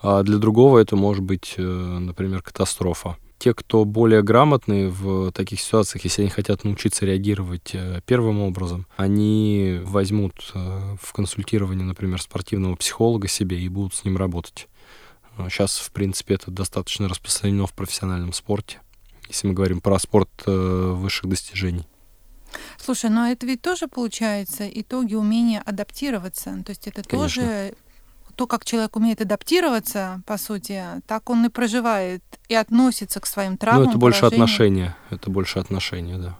А 0.00 0.22
для 0.22 0.38
другого 0.38 0.78
это 0.78 0.96
может 0.96 1.22
быть, 1.22 1.54
э, 1.58 1.62
например, 1.62 2.40
катастрофа 2.40 3.18
те, 3.40 3.54
кто 3.54 3.86
более 3.86 4.22
грамотные 4.22 4.90
в 4.90 5.32
таких 5.32 5.60
ситуациях, 5.60 6.04
если 6.04 6.22
они 6.22 6.30
хотят 6.30 6.62
научиться 6.62 7.06
реагировать 7.06 7.70
э, 7.72 8.02
первым 8.04 8.40
образом, 8.40 8.86
они 8.96 9.80
возьмут 9.82 10.52
э, 10.54 10.96
в 11.00 11.12
консультирование, 11.14 11.84
например, 11.84 12.20
спортивного 12.20 12.76
психолога 12.76 13.28
себе 13.28 13.58
и 13.58 13.68
будут 13.70 13.94
с 13.94 14.04
ним 14.04 14.18
работать. 14.18 14.68
Сейчас, 15.48 15.78
в 15.78 15.90
принципе, 15.90 16.34
это 16.34 16.50
достаточно 16.50 17.08
распространено 17.08 17.66
в 17.66 17.72
профессиональном 17.72 18.34
спорте, 18.34 18.80
если 19.26 19.48
мы 19.48 19.54
говорим 19.54 19.80
про 19.80 19.98
спорт 19.98 20.28
высших 20.44 21.30
достижений. 21.30 21.86
Слушай, 22.76 23.08
но 23.08 23.26
это 23.26 23.46
ведь 23.46 23.62
тоже 23.62 23.88
получается 23.88 24.68
итоги 24.68 25.14
умения 25.14 25.62
адаптироваться. 25.64 26.62
То 26.66 26.70
есть 26.70 26.86
это 26.86 27.02
Конечно. 27.02 27.42
тоже 27.42 27.74
то, 28.40 28.46
как 28.46 28.64
человек 28.64 28.96
умеет 28.96 29.20
адаптироваться, 29.20 30.22
по 30.24 30.38
сути, 30.38 30.82
так 31.06 31.28
он 31.28 31.44
и 31.44 31.50
проживает 31.50 32.22
и 32.48 32.54
относится 32.54 33.20
к 33.20 33.26
своим 33.26 33.58
травмам. 33.58 33.84
Ну, 33.84 33.90
это 33.90 33.98
больше 33.98 34.20
поражениям. 34.20 34.44
отношения. 34.44 34.96
Это 35.10 35.30
больше 35.30 35.58
отношения, 35.58 36.16
да. 36.16 36.38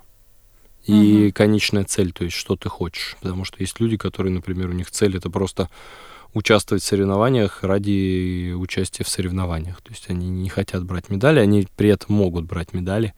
И 0.86 1.26
угу. 1.26 1.34
конечная 1.34 1.84
цель, 1.84 2.12
то 2.12 2.24
есть 2.24 2.34
что 2.34 2.56
ты 2.56 2.70
хочешь. 2.70 3.18
Потому 3.20 3.44
что 3.44 3.60
есть 3.60 3.80
люди, 3.80 3.98
которые, 3.98 4.32
например, 4.32 4.70
у 4.70 4.72
них 4.72 4.90
цель 4.90 5.14
это 5.14 5.28
просто 5.28 5.68
участвовать 6.32 6.82
в 6.82 6.86
соревнованиях 6.86 7.62
ради 7.64 8.54
участия 8.54 9.04
в 9.04 9.08
соревнованиях. 9.10 9.82
То 9.82 9.90
есть 9.90 10.08
они 10.08 10.30
не 10.30 10.48
хотят 10.48 10.82
брать 10.84 11.10
медали, 11.10 11.38
они 11.38 11.68
при 11.76 11.90
этом 11.90 12.14
могут 12.16 12.46
брать 12.46 12.72
медали, 12.72 13.12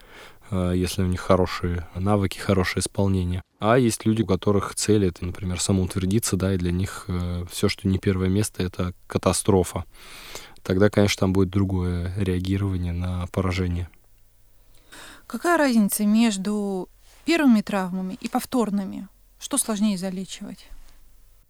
если 0.75 1.03
у 1.03 1.07
них 1.07 1.21
хорошие 1.21 1.87
навыки, 1.95 2.38
хорошее 2.38 2.81
исполнение. 2.81 3.43
А 3.59 3.79
есть 3.79 4.05
люди, 4.05 4.23
у 4.23 4.27
которых 4.27 4.75
цель 4.75 5.07
это, 5.07 5.25
например, 5.25 5.61
самоутвердиться, 5.61 6.37
да, 6.37 6.55
и 6.55 6.59
для 6.59 6.73
них 6.73 7.05
э, 7.09 7.45
все, 7.51 7.69
что 7.69 7.87
не 7.87 7.99
первое 7.99 8.29
место, 8.29 8.62
это 8.62 8.93
катастрофа. 9.07 9.85
Тогда, 10.62 10.91
конечно, 10.91 11.21
там 11.21 11.33
будет 11.33 11.51
другое 11.51 12.12
реагирование 12.17 12.93
на 12.93 13.27
поражение. 13.29 13.88
Какая 15.27 15.57
разница 15.57 16.05
между 16.05 16.88
первыми 17.25 17.61
травмами 17.61 18.19
и 18.21 18.29
повторными? 18.29 19.09
Что 19.41 19.59
сложнее 19.59 19.97
залечивать? 19.97 20.67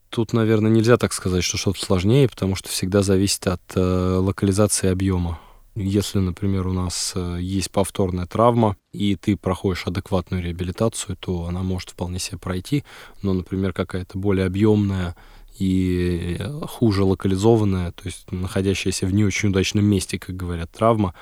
Тут, 0.08 0.34
наверное, 0.34 0.70
нельзя 0.70 0.98
так 0.98 1.14
сказать, 1.14 1.42
что 1.42 1.56
что-то 1.56 1.82
сложнее, 1.82 2.28
потому 2.28 2.54
что 2.54 2.68
всегда 2.68 3.02
зависит 3.02 3.46
от 3.46 3.62
э, 3.74 3.80
локализации 3.80 4.90
объема. 4.90 5.40
Если, 5.74 6.18
например, 6.18 6.66
у 6.66 6.72
нас 6.72 7.12
э, 7.14 7.38
есть 7.40 7.70
повторная 7.70 8.26
травма, 8.26 8.76
и 8.92 9.16
ты 9.16 9.36
проходишь 9.36 9.86
адекватную 9.86 10.42
реабилитацию, 10.42 11.16
то 11.16 11.46
она 11.46 11.62
может 11.62 11.90
вполне 11.90 12.18
себе 12.18 12.38
пройти. 12.38 12.84
Но, 13.22 13.32
например, 13.32 13.72
какая-то 13.72 14.18
более 14.18 14.44
объемная 14.44 15.16
и 15.58 16.36
э, 16.38 16.60
хуже 16.68 17.04
локализованная, 17.04 17.92
то 17.92 18.02
есть 18.04 18.30
находящаяся 18.30 19.06
в 19.06 19.14
не 19.14 19.24
очень 19.24 19.48
удачном 19.48 19.86
месте, 19.86 20.18
как 20.18 20.36
говорят, 20.36 20.70
травма, 20.70 21.14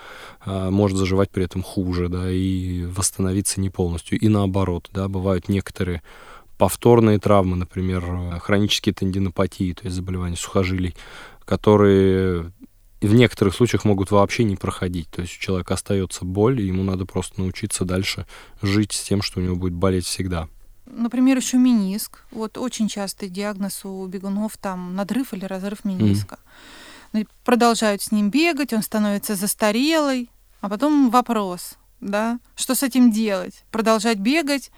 э, 0.45 0.71
может 0.71 0.99
заживать 0.99 1.31
при 1.31 1.45
этом 1.45 1.63
хуже, 1.63 2.09
да, 2.09 2.29
и 2.29 2.87
восстановиться 2.87 3.61
не 3.61 3.71
полностью. 3.71 4.19
И 4.19 4.27
наоборот, 4.27 4.91
да, 4.93 5.07
бывают 5.07 5.49
некоторые 5.49 6.03
повторные 6.59 7.21
травмы, 7.21 7.57
например, 7.57 8.41
хронические 8.41 8.95
тендинопатии, 8.95 9.73
то 9.75 9.85
есть 9.85 9.97
заболевания 9.97 10.37
сухожилий, 10.37 10.95
которые 11.45 12.53
в 13.07 13.15
некоторых 13.15 13.55
случаях 13.55 13.85
могут 13.85 14.11
вообще 14.11 14.45
не 14.45 14.57
проходить. 14.57 15.09
То 15.09 15.23
есть 15.23 15.37
у 15.37 15.41
человека 15.41 15.75
остается 15.75 16.25
боль, 16.25 16.61
и 16.61 16.67
ему 16.67 16.83
надо 16.83 17.07
просто 17.07 17.41
научиться 17.41 17.85
дальше 17.85 18.27
жить 18.61 18.93
с 18.93 19.03
тем, 19.03 19.23
что 19.23 19.41
у 19.41 19.43
него 19.43 19.57
будет 19.57 19.75
болеть 19.75 20.07
всегда. 20.07 20.49
Например, 20.87 21.37
еще 21.37 21.57
миниск. 21.57 22.25
Вот 22.31 22.59
очень 22.59 22.89
частый 22.89 23.29
диагноз 23.29 23.85
у 23.85 24.07
бегунов 24.07 24.57
там 24.59 24.95
надрыв 24.95 25.33
или 25.33 25.45
разрыв 25.45 25.85
миниска. 25.85 26.39
Mm. 27.13 27.29
Продолжают 27.45 28.03
с 28.03 28.13
ним 28.13 28.31
бегать, 28.31 28.73
он 28.73 28.83
становится 28.83 29.35
застарелый, 29.35 30.31
а 30.61 30.69
потом 30.69 31.11
вопрос, 31.11 31.77
да, 32.01 32.39
что 32.55 32.75
с 32.75 32.83
этим 32.83 33.11
делать? 33.11 33.65
Продолжать 33.73 34.19
бегать 34.19 34.71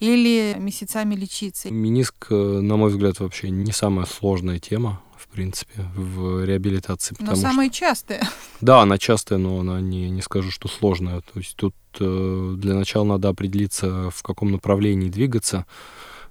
или 0.00 0.56
месяцами 0.58 1.14
лечиться? 1.14 1.70
Миниск, 1.70 2.26
э, 2.30 2.34
на 2.34 2.76
мой 2.76 2.90
взгляд, 2.90 3.20
вообще 3.20 3.50
не 3.50 3.72
самая 3.72 4.06
сложная 4.06 4.58
тема 4.58 5.00
в 5.18 5.28
принципе, 5.28 5.84
в 5.94 6.44
реабилитации. 6.44 7.16
Но 7.18 7.34
самая 7.34 7.68
что... 7.68 7.78
частая. 7.78 8.28
Да, 8.60 8.80
она 8.80 8.96
частая, 8.96 9.38
но 9.38 9.60
она 9.60 9.80
не, 9.80 10.08
не 10.08 10.22
скажу, 10.22 10.50
что 10.50 10.68
сложная. 10.68 11.20
То 11.20 11.38
есть 11.38 11.56
тут 11.56 11.74
э, 12.00 12.54
для 12.56 12.74
начала 12.74 13.04
надо 13.04 13.28
определиться, 13.28 14.10
в 14.10 14.22
каком 14.22 14.50
направлении 14.50 15.10
двигаться, 15.10 15.66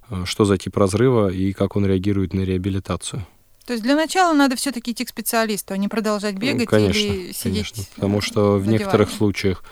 э, 0.09 0.23
что 0.25 0.45
за 0.45 0.57
тип 0.57 0.75
разрыва 0.77 1.29
и 1.29 1.53
как 1.53 1.75
он 1.75 1.85
реагирует 1.85 2.33
на 2.33 2.41
реабилитацию. 2.41 3.25
То 3.65 3.73
есть 3.73 3.83
для 3.83 3.95
начала 3.95 4.33
надо 4.33 4.55
все-таки 4.55 4.91
идти 4.91 5.05
к 5.05 5.09
специалисту, 5.09 5.73
а 5.73 5.77
не 5.77 5.87
продолжать 5.87 6.35
бегать 6.35 6.71
ну, 6.71 6.77
конечно, 6.77 6.99
или 6.99 7.31
сидеть. 7.31 7.71
Конечно, 7.71 7.83
потому 7.95 8.21
что 8.21 8.57
в 8.57 8.67
некоторых 8.67 9.09
случаях 9.09 9.63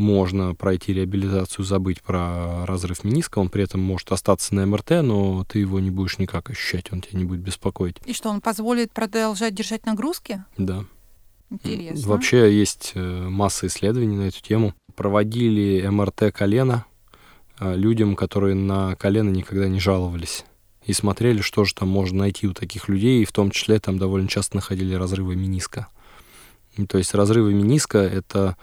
можно 0.00 0.54
пройти 0.54 0.92
реабилитацию, 0.92 1.64
забыть 1.64 2.02
про 2.02 2.66
разрыв 2.66 3.04
мениска, 3.04 3.38
он 3.38 3.50
при 3.50 3.62
этом 3.62 3.80
может 3.80 4.10
остаться 4.10 4.54
на 4.54 4.66
МРТ, 4.66 5.02
но 5.02 5.44
ты 5.44 5.60
его 5.60 5.78
не 5.78 5.90
будешь 5.90 6.18
никак 6.18 6.50
ощущать, 6.50 6.92
он 6.92 7.02
тебя 7.02 7.18
не 7.18 7.24
будет 7.24 7.40
беспокоить. 7.40 7.98
И 8.06 8.12
что, 8.12 8.30
он 8.30 8.40
позволит 8.40 8.92
продолжать 8.92 9.54
держать 9.54 9.86
нагрузки? 9.86 10.42
Да. 10.56 10.84
Интересно. 11.50 12.08
Вообще 12.08 12.56
есть 12.56 12.92
э, 12.94 13.28
масса 13.28 13.66
исследований 13.66 14.16
на 14.16 14.28
эту 14.28 14.40
тему. 14.40 14.74
Проводили 14.94 15.86
МРТ 15.86 16.32
колена 16.32 16.86
э, 17.58 17.76
людям, 17.76 18.16
которые 18.16 18.54
на 18.54 18.94
колено 18.96 19.30
никогда 19.30 19.68
не 19.68 19.80
жаловались. 19.80 20.44
И 20.86 20.92
смотрели, 20.92 21.40
что 21.42 21.64
же 21.64 21.74
там 21.74 21.88
можно 21.88 22.20
найти 22.20 22.46
у 22.46 22.54
таких 22.54 22.88
людей, 22.88 23.22
и 23.22 23.26
в 23.26 23.32
том 23.32 23.50
числе 23.50 23.78
там 23.80 23.98
довольно 23.98 24.28
часто 24.28 24.56
находили 24.56 24.94
разрывы 24.94 25.36
мениска. 25.36 25.88
То 26.88 26.98
есть 26.98 27.14
разрывы 27.14 27.52
мениска— 27.52 27.98
это 27.98 28.56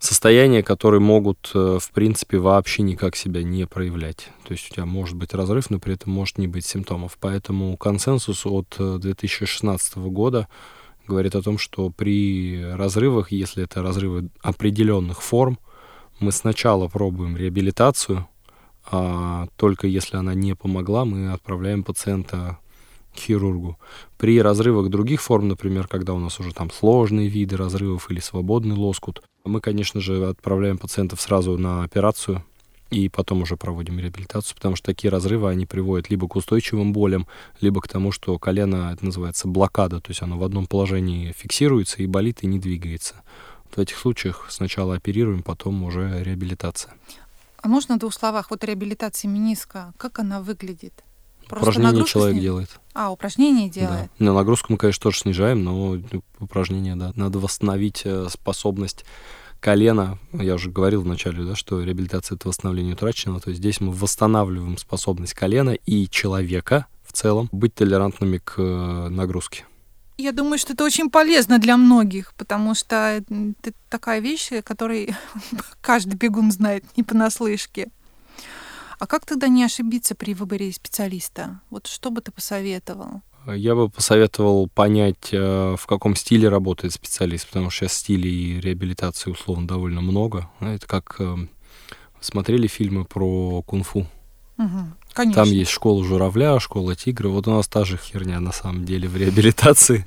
состояния, 0.00 0.62
которые 0.62 1.00
могут, 1.00 1.50
э, 1.54 1.78
в 1.80 1.90
принципе, 1.92 2.38
вообще 2.38 2.82
никак 2.82 3.14
себя 3.14 3.42
не 3.42 3.66
проявлять. 3.66 4.30
То 4.44 4.52
есть 4.52 4.70
у 4.70 4.74
тебя 4.74 4.86
может 4.86 5.14
быть 5.16 5.34
разрыв, 5.34 5.70
но 5.70 5.78
при 5.78 5.94
этом 5.94 6.12
может 6.12 6.38
не 6.38 6.48
быть 6.48 6.64
симптомов. 6.64 7.16
Поэтому 7.20 7.76
консенсус 7.76 8.46
от 8.46 8.74
2016 8.78 9.96
э, 9.96 10.00
года 10.08 10.48
говорит 11.06 11.34
о 11.34 11.42
том, 11.42 11.58
что 11.58 11.90
при 11.90 12.64
разрывах, 12.64 13.30
если 13.30 13.64
это 13.64 13.82
разрывы 13.82 14.30
определенных 14.42 15.22
форм, 15.22 15.58
мы 16.18 16.32
сначала 16.32 16.88
пробуем 16.88 17.36
реабилитацию, 17.36 18.26
а 18.90 19.48
только 19.56 19.86
если 19.86 20.16
она 20.16 20.34
не 20.34 20.54
помогла, 20.54 21.04
мы 21.04 21.32
отправляем 21.32 21.82
пациента 21.82 22.58
к 23.14 23.18
хирургу. 23.18 23.78
При 24.18 24.40
разрывах 24.40 24.90
других 24.90 25.22
форм, 25.22 25.48
например, 25.48 25.88
когда 25.88 26.14
у 26.14 26.18
нас 26.18 26.40
уже 26.40 26.52
там 26.52 26.70
сложные 26.70 27.28
виды 27.28 27.56
разрывов 27.56 28.10
или 28.10 28.20
свободный 28.20 28.76
лоскут, 28.76 29.22
мы, 29.44 29.60
конечно 29.60 30.00
же, 30.00 30.26
отправляем 30.26 30.78
пациентов 30.78 31.20
сразу 31.20 31.56
на 31.58 31.82
операцию 31.82 32.44
и 32.90 33.08
потом 33.08 33.42
уже 33.42 33.56
проводим 33.56 33.98
реабилитацию, 33.98 34.56
потому 34.56 34.76
что 34.76 34.86
такие 34.86 35.10
разрывы, 35.10 35.48
они 35.48 35.64
приводят 35.64 36.10
либо 36.10 36.28
к 36.28 36.36
устойчивым 36.36 36.92
болям, 36.92 37.26
либо 37.60 37.80
к 37.80 37.88
тому, 37.88 38.10
что 38.12 38.38
колено, 38.38 38.90
это 38.92 39.04
называется 39.04 39.48
блокада, 39.48 40.00
то 40.00 40.10
есть 40.10 40.22
оно 40.22 40.38
в 40.38 40.44
одном 40.44 40.66
положении 40.66 41.32
фиксируется 41.32 42.02
и 42.02 42.06
болит, 42.06 42.42
и 42.42 42.46
не 42.46 42.58
двигается. 42.58 43.22
В 43.70 43.78
этих 43.78 43.96
случаях 43.96 44.46
сначала 44.50 44.96
оперируем, 44.96 45.42
потом 45.44 45.84
уже 45.84 46.22
реабилитация. 46.24 46.94
А 47.62 47.68
можно 47.68 47.96
в 47.96 47.98
двух 48.00 48.12
словах, 48.12 48.50
вот 48.50 48.64
реабилитация 48.64 49.28
мениска, 49.28 49.92
как 49.96 50.18
она 50.18 50.40
выглядит? 50.40 51.04
Просто 51.50 51.80
упражнения 51.80 52.04
человек 52.04 52.34
сним... 52.34 52.42
делает. 52.42 52.80
А, 52.94 53.10
упражнения 53.10 53.68
делает? 53.68 54.10
Да. 54.18 54.24
На 54.24 54.34
нагрузку 54.34 54.72
мы, 54.72 54.78
конечно, 54.78 55.02
тоже 55.02 55.18
снижаем, 55.18 55.64
но 55.64 55.98
упражнения, 56.38 56.96
да. 56.96 57.12
Надо 57.16 57.38
восстановить 57.38 58.02
э, 58.04 58.28
способность 58.30 59.04
колена. 59.60 60.18
Я 60.32 60.54
уже 60.54 60.70
говорил 60.70 61.02
вначале, 61.02 61.44
да, 61.44 61.54
что 61.54 61.82
реабилитация— 61.82 62.36
это 62.36 62.48
восстановление 62.48 62.94
утраченного. 62.94 63.40
То 63.40 63.50
есть 63.50 63.60
здесь 63.60 63.80
мы 63.80 63.92
восстанавливаем 63.92 64.78
способность 64.78 65.34
колена 65.34 65.70
и 65.70 66.08
человека 66.08 66.86
в 67.04 67.12
целом 67.12 67.48
быть 67.52 67.74
толерантными 67.74 68.38
к 68.38 68.54
э, 68.58 69.08
нагрузке. 69.08 69.66
Я 70.16 70.32
думаю, 70.32 70.58
что 70.58 70.74
это 70.74 70.84
очень 70.84 71.08
полезно 71.08 71.58
для 71.58 71.78
многих, 71.78 72.34
потому 72.34 72.74
что 72.74 73.24
это 73.28 73.72
такая 73.88 74.20
вещь, 74.20 74.50
которой 74.62 75.14
каждый 75.80 76.14
бегун 76.16 76.52
знает 76.52 76.84
не 76.96 77.02
понаслышке. 77.02 77.88
А 79.00 79.06
как 79.06 79.24
тогда 79.24 79.48
не 79.48 79.64
ошибиться 79.64 80.14
при 80.14 80.34
выборе 80.34 80.70
специалиста? 80.72 81.60
Вот 81.70 81.86
что 81.86 82.10
бы 82.10 82.20
ты 82.20 82.30
посоветовал? 82.30 83.22
Я 83.46 83.74
бы 83.74 83.88
посоветовал 83.88 84.68
понять, 84.68 85.30
э, 85.32 85.74
в 85.78 85.86
каком 85.86 86.14
стиле 86.14 86.50
работает 86.50 86.92
специалист, 86.92 87.46
потому 87.46 87.70
что 87.70 87.86
сейчас 87.86 87.94
стилей 87.94 88.60
реабилитации 88.60 89.30
условно 89.30 89.66
довольно 89.66 90.02
много. 90.02 90.50
Это 90.60 90.86
как 90.86 91.16
э, 91.18 91.36
смотрели 92.20 92.66
фильмы 92.66 93.06
про 93.06 93.62
кунг-фу. 93.62 94.06
Угу. 94.58 94.68
Конечно. 95.14 95.44
Там 95.44 95.50
есть 95.50 95.70
школа 95.70 96.04
журавля, 96.04 96.60
школа 96.60 96.94
тигра. 96.94 97.30
Вот 97.30 97.48
у 97.48 97.52
нас 97.52 97.68
та 97.68 97.86
же 97.86 97.96
херня 97.96 98.38
на 98.38 98.52
самом 98.52 98.84
деле 98.84 99.08
в 99.08 99.16
реабилитации. 99.16 100.06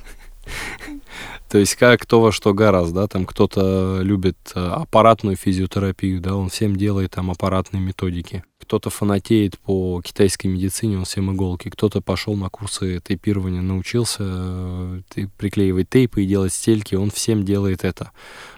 То 1.49 1.59
есть 1.59 1.75
как 1.75 2.01
кто 2.01 2.19
во 2.19 2.31
что 2.31 2.53
гораздо, 2.53 3.01
да, 3.01 3.07
там 3.07 3.25
кто-то 3.27 3.99
любит 4.01 4.37
э, 4.55 4.59
аппаратную 4.59 5.35
физиотерапию, 5.35 6.19
да, 6.19 6.35
он 6.35 6.49
всем 6.49 6.75
делает 6.75 7.11
там 7.11 7.29
аппаратные 7.29 7.79
методики. 7.79 8.43
Кто-то 8.59 8.89
фанатеет 8.89 9.59
по 9.59 10.01
китайской 10.03 10.47
медицине, 10.47 10.97
он 10.97 11.05
всем 11.05 11.31
иголки. 11.31 11.69
Кто-то 11.69 12.01
пошел 12.01 12.35
на 12.35 12.49
курсы 12.49 12.99
тейпирования, 13.01 13.61
научился 13.61 14.23
э, 14.23 15.01
приклеивать 15.37 15.89
тейпы 15.89 16.23
и 16.23 16.27
делать 16.27 16.53
стельки, 16.53 16.95
он 16.95 17.11
всем 17.11 17.43
делает 17.43 17.83
это. 17.83 18.09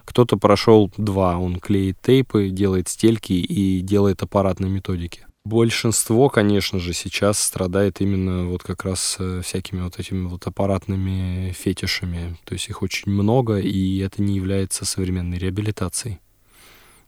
Кто-то 0.06 0.38
прошел 0.38 0.90
два, 0.96 1.38
он 1.38 1.60
клеит 1.60 1.98
тейпы, 2.02 2.48
делает 2.50 2.88
стельки 2.88 3.34
и 3.34 3.82
делает 3.82 4.24
аппаратные 4.24 4.72
методики. 4.72 5.26
Большинство, 5.46 6.28
конечно 6.30 6.80
же, 6.80 6.92
сейчас 6.94 7.38
страдает 7.38 8.02
именно 8.02 8.48
вот 8.48 8.64
как 8.64 8.84
раз 8.84 9.18
э, 9.20 9.42
всякими 9.44 9.82
вот 9.82 10.00
этими 10.00 10.26
вот 10.26 10.48
аппаратными 10.48 11.52
фетишами. 11.52 12.36
То 12.46 12.54
есть 12.54 12.68
их 12.68 12.82
очень 12.82 13.12
много, 13.12 13.60
и 13.60 14.00
это 14.00 14.24
не 14.24 14.36
является 14.36 14.86
современной 14.86 15.38
реабилитацией. 15.38 16.20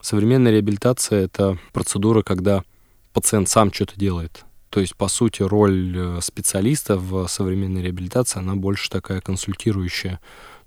Современная 0.02 0.52
реабилитация— 0.52 1.24
это 1.26 1.58
процедура, 1.74 2.22
когда 2.22 2.64
пациент 3.12 3.50
сам 3.50 3.74
что-то 3.74 4.00
делает. 4.00 4.46
То 4.70 4.82
есть, 4.82 4.96
по 4.96 5.08
сути, 5.08 5.42
роль 5.42 5.98
э, 5.98 6.20
специалиста 6.22 6.96
в 7.00 7.26
современной 7.26 7.82
реабилитации, 7.82 8.38
она 8.38 8.56
больше 8.56 8.92
такая 8.92 9.20
консультирующая. 9.20 10.20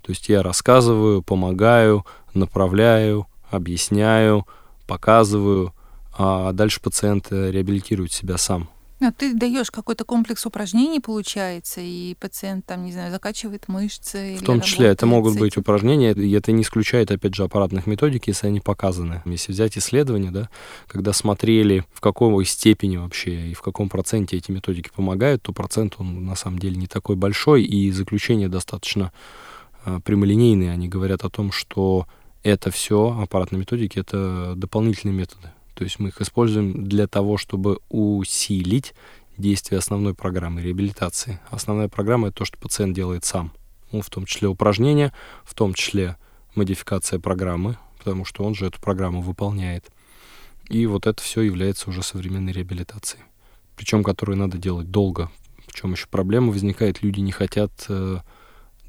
То 0.02 0.10
есть 0.10 0.28
я 0.28 0.42
рассказываю, 0.42 1.22
помогаю, 1.22 2.04
направляю, 2.34 3.28
объясняю, 3.48 4.44
показываю— 4.88 5.72
а 6.22 6.52
дальше 6.52 6.82
пациент 6.82 7.28
э, 7.30 7.50
реабилитирует 7.50 8.12
себя 8.12 8.36
сам. 8.36 8.68
А 9.00 9.10
ты 9.10 9.32
даешь 9.32 9.70
какой-то 9.70 10.04
комплекс 10.04 10.44
упражнений, 10.44 11.00
получается, 11.00 11.80
и 11.80 12.14
пациент 12.20 12.66
там, 12.66 12.84
не 12.84 12.92
знаю, 12.92 13.10
закачивает 13.10 13.68
мышцы. 13.68 14.36
В 14.38 14.44
том 14.44 14.60
числе 14.60 14.88
это 14.88 15.06
могут 15.06 15.38
быть 15.38 15.56
упражнения, 15.56 16.12
и 16.12 16.30
это 16.32 16.52
не 16.52 16.60
исключает, 16.60 17.10
опять 17.10 17.34
же, 17.34 17.44
аппаратных 17.44 17.86
методик, 17.86 18.28
если 18.28 18.48
они 18.48 18.60
показаны. 18.60 19.22
Если 19.24 19.52
взять 19.52 19.78
исследования, 19.78 20.30
да, 20.30 20.50
когда 20.86 21.14
смотрели, 21.14 21.86
в 21.90 22.02
какой 22.02 22.44
степени 22.44 22.98
вообще 22.98 23.52
и 23.52 23.54
в 23.54 23.62
каком 23.62 23.88
проценте 23.88 24.36
эти 24.36 24.50
методики 24.50 24.90
помогают, 24.94 25.40
то 25.40 25.54
процент, 25.54 25.94
он 25.96 26.26
на 26.26 26.34
самом 26.34 26.58
деле 26.58 26.76
не 26.76 26.86
такой 26.86 27.16
большой, 27.16 27.62
и 27.62 27.90
заключения 27.92 28.50
достаточно 28.50 29.10
э, 29.86 30.00
прямолинейные. 30.04 30.72
Они 30.72 30.86
говорят 30.86 31.24
о 31.24 31.30
том, 31.30 31.50
что 31.50 32.06
это 32.42 32.70
все, 32.70 33.18
аппаратные 33.18 33.60
методики, 33.60 33.98
это 33.98 34.52
дополнительные 34.54 35.14
методы. 35.14 35.48
То 35.74 35.84
есть 35.84 35.98
мы 35.98 36.08
их 36.08 36.20
используем 36.20 36.84
для 36.84 37.06
того, 37.06 37.36
чтобы 37.36 37.78
усилить 37.88 38.94
действие 39.36 39.78
основной 39.78 40.14
программы 40.14 40.62
реабилитации. 40.62 41.40
Основная 41.50 41.88
программа— 41.88 42.28
это 42.28 42.38
то, 42.38 42.44
что 42.44 42.58
пациент 42.58 42.94
делает 42.94 43.24
сам. 43.24 43.52
Ну, 43.92 44.02
в 44.02 44.10
том 44.10 44.24
числе 44.26 44.48
упражнения, 44.48 45.12
в 45.44 45.54
том 45.54 45.74
числе 45.74 46.16
модификация 46.54 47.18
программы, 47.18 47.76
потому 47.98 48.24
что 48.24 48.44
он 48.44 48.54
же 48.54 48.66
эту 48.66 48.80
программу 48.80 49.20
выполняет. 49.20 49.86
И 50.68 50.86
вот 50.86 51.06
это 51.06 51.20
все 51.22 51.42
является 51.42 51.90
уже 51.90 52.02
современной 52.02 52.52
реабилитацией. 52.52 53.24
Причем, 53.76 54.04
которую 54.04 54.36
надо 54.36 54.58
делать 54.58 54.90
долго. 54.90 55.30
В 55.66 55.72
чем 55.74 55.92
еще 55.92 56.06
проблема 56.06 56.52
возникает, 56.52 57.02
люди 57.02 57.20
не 57.20 57.32
хотят 57.32 57.72
э, 57.88 58.18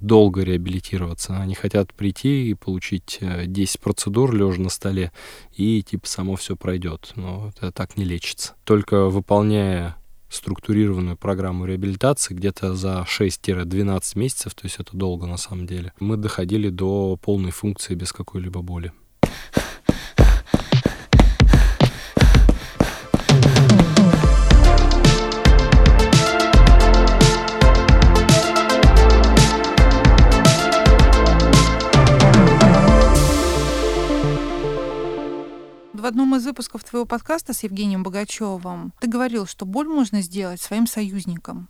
долго 0.01 0.41
реабилитироваться. 0.43 1.37
Они 1.37 1.55
хотят 1.55 1.93
прийти 1.93 2.49
и 2.49 2.53
получить 2.53 3.19
10 3.21 3.75
э, 3.75 3.79
процедур 3.79 4.33
лежа 4.33 4.61
на 4.61 4.69
столе, 4.69 5.11
и 5.55 5.81
типа 5.83 6.07
само 6.07 6.35
все 6.35 6.55
пройдет. 6.55 7.13
Но 7.15 7.51
это 7.55 7.71
так 7.71 7.97
не 7.97 8.03
лечится. 8.03 8.55
Только 8.63 9.05
выполняя 9.09 9.95
структурированную 10.29 11.17
программу 11.17 11.65
реабилитации 11.65 12.33
где-то 12.33 12.73
за 12.73 13.05
6-12 13.07 14.17
месяцев, 14.17 14.53
то 14.53 14.65
есть 14.65 14.77
это 14.79 14.95
долго 14.95 15.27
на 15.27 15.37
самом 15.37 15.67
деле, 15.67 15.93
мы 15.99 16.17
доходили 16.17 16.69
до 16.69 17.17
полной 17.21 17.51
функции 17.51 17.95
без 17.95 18.13
какой-либо 18.13 18.61
боли. 18.61 18.93
Одном 36.31 36.39
из 36.39 36.45
выпусков 36.45 36.83
твоего 36.85 37.05
подкаста 37.05 37.53
с 37.53 37.63
Евгением 37.63 38.03
Богачевым 38.03 38.93
ты 39.01 39.09
говорил, 39.09 39.45
что 39.45 39.65
боль 39.65 39.87
можно 39.87 40.21
сделать 40.21 40.61
своим 40.61 40.87
союзником. 40.87 41.67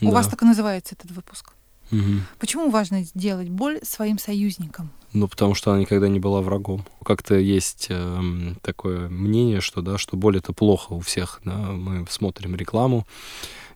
Да. 0.00 0.08
У 0.08 0.10
вас 0.10 0.26
так 0.26 0.42
и 0.42 0.44
называется 0.44 0.96
этот 0.96 1.12
выпуск. 1.12 1.52
Угу. 1.92 2.20
Почему 2.40 2.70
важно 2.70 3.04
сделать 3.04 3.48
боль 3.48 3.78
своим 3.84 4.18
союзником? 4.18 4.90
Ну, 5.12 5.28
потому 5.28 5.54
что 5.54 5.70
она 5.70 5.80
никогда 5.80 6.08
не 6.08 6.18
была 6.18 6.40
врагом. 6.40 6.84
Как-то 7.04 7.36
есть 7.36 7.86
э, 7.88 8.54
такое 8.62 9.08
мнение, 9.08 9.60
что, 9.60 9.80
да, 9.80 9.96
что 9.96 10.16
боль 10.16 10.38
это 10.38 10.52
плохо 10.52 10.94
у 10.94 11.00
всех. 11.00 11.40
Да? 11.44 11.54
Мы 11.54 12.04
смотрим 12.10 12.56
рекламу, 12.56 13.06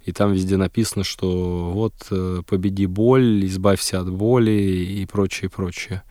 и 0.04 0.10
там 0.10 0.32
везде 0.32 0.56
написано, 0.56 1.04
что 1.04 1.70
вот 1.72 1.94
э, 2.10 2.42
победи 2.44 2.86
боль, 2.86 3.46
избавься 3.46 4.00
от 4.00 4.10
боли 4.10 4.50
и 4.50 5.06
прочее, 5.06 5.48
прочее 5.48 6.02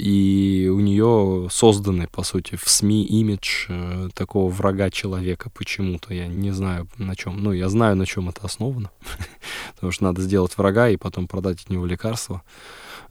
и 0.00 0.68
у 0.68 0.80
нее 0.80 1.48
созданы, 1.50 2.08
по 2.10 2.22
сути, 2.22 2.56
в 2.56 2.66
СМИ 2.70 3.04
имидж 3.04 3.66
э, 3.68 4.08
такого 4.14 4.50
врага 4.50 4.90
человека 4.90 5.50
почему-то. 5.50 6.14
Я 6.14 6.26
не 6.26 6.52
знаю 6.52 6.88
на 6.96 7.14
чем. 7.14 7.42
Ну, 7.42 7.52
я 7.52 7.68
знаю, 7.68 7.96
на 7.96 8.06
чем 8.06 8.30
это 8.30 8.46
основано. 8.46 8.90
Потому 9.74 9.92
что 9.92 10.04
надо 10.04 10.22
сделать 10.22 10.56
врага 10.56 10.88
и 10.88 10.96
потом 10.96 11.28
продать 11.28 11.62
от 11.64 11.68
него 11.70 11.84
лекарство. 11.84 12.42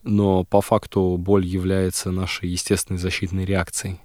Но 0.01 0.43
по 0.45 0.61
факту 0.61 1.17
боль 1.19 1.45
является 1.45 2.09
нашей 2.09 2.49
естественной 2.49 2.99
защитной 2.99 3.45
реакцией. 3.45 3.99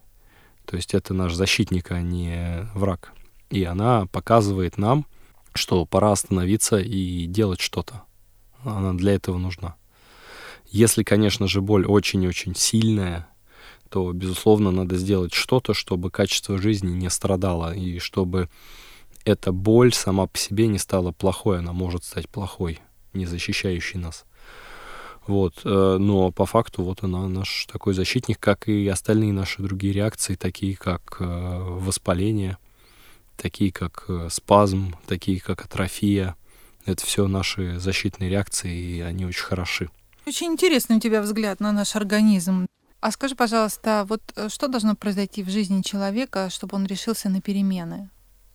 То 0.66 0.76
есть 0.76 0.92
это 0.92 1.14
наш 1.14 1.32
защитник, 1.32 1.90
а 1.90 2.02
не 2.02 2.68
враг. 2.74 3.12
И 3.48 3.64
она 3.64 4.06
показывает 4.12 4.76
нам, 4.76 5.06
что 5.54 5.86
пора 5.86 6.12
остановиться 6.12 6.78
и 6.78 7.24
делать 7.24 7.60
что-то. 7.60 8.02
Она 8.62 8.92
для 8.92 9.14
этого 9.14 9.38
нужна. 9.38 9.76
Если, 10.74 11.04
конечно 11.04 11.46
же, 11.46 11.60
боль 11.60 11.86
очень-очень 11.86 12.56
сильная, 12.56 13.28
то, 13.90 14.12
безусловно, 14.12 14.72
надо 14.72 14.96
сделать 14.96 15.32
что-то, 15.32 15.72
чтобы 15.72 16.10
качество 16.10 16.58
жизни 16.58 16.90
не 16.90 17.08
страдало, 17.10 17.72
и 17.72 18.00
чтобы 18.00 18.48
эта 19.24 19.52
боль 19.52 19.94
сама 19.94 20.26
по 20.26 20.36
себе 20.36 20.66
не 20.66 20.78
стала 20.78 21.12
плохой, 21.12 21.60
она 21.60 21.72
может 21.72 22.02
стать 22.02 22.28
плохой, 22.28 22.80
не 23.12 23.24
защищающей 23.24 24.00
нас. 24.00 24.24
Вот, 25.28 25.60
э, 25.62 25.96
но 26.00 26.32
по 26.32 26.44
факту 26.44 26.82
вот 26.82 27.04
она 27.04 27.28
наш 27.28 27.66
такой 27.70 27.94
защитник, 27.94 28.40
как 28.40 28.66
и 28.66 28.88
остальные 28.88 29.32
наши 29.32 29.62
другие 29.62 29.92
реакции, 29.92 30.34
такие 30.34 30.74
как 30.74 31.18
э, 31.20 31.24
воспаление, 31.24 32.58
такие 33.36 33.70
как 33.70 34.06
э, 34.08 34.26
спазм, 34.28 34.96
такие 35.06 35.38
как 35.38 35.64
атрофия. 35.64 36.34
Это 36.84 37.06
все 37.06 37.28
наши 37.28 37.78
защитные 37.78 38.28
реакции, 38.28 38.76
и 38.76 39.00
они 39.02 39.24
очень 39.24 39.44
хороши. 39.44 39.88
Очень 40.26 40.52
интересный 40.52 40.96
у 40.96 41.00
тебя 41.00 41.20
взгляд 41.20 41.60
на 41.60 41.72
наш 41.72 41.96
организм. 41.96 42.66
А 43.00 43.10
скажи, 43.10 43.34
пожалуйста, 43.34 44.06
вот 44.08 44.22
э, 44.36 44.48
что 44.48 44.68
должно 44.68 44.96
произойти 44.96 45.42
в 45.42 45.50
жизни 45.50 45.82
человека, 45.82 46.48
чтобы 46.48 46.76
он 46.76 46.86
решился 46.86 47.28
на 47.28 47.42
перемены? 47.42 48.08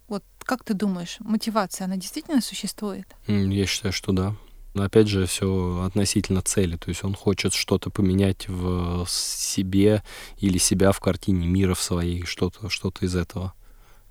Вот 0.07 0.23
как 0.39 0.63
ты 0.63 0.73
думаешь, 0.73 1.17
мотивация, 1.19 1.85
она 1.85 1.97
действительно 1.97 2.41
существует? 2.41 3.05
Я 3.27 3.65
считаю, 3.67 3.93
что 3.93 4.11
да. 4.11 4.35
Но 4.73 4.83
опять 4.83 5.07
же, 5.07 5.27
все 5.27 5.83
относительно 5.85 6.41
цели. 6.41 6.77
То 6.77 6.89
есть 6.89 7.03
он 7.03 7.13
хочет 7.13 7.53
что-то 7.53 7.91
поменять 7.91 8.47
в 8.47 9.05
себе 9.07 10.03
или 10.37 10.57
себя 10.57 10.91
в 10.91 10.99
картине 10.99 11.45
мира 11.47 11.75
в 11.75 11.81
своей, 11.81 12.23
что-то 12.23 12.69
что 12.69 12.91
из 13.01 13.15
этого. 13.15 13.53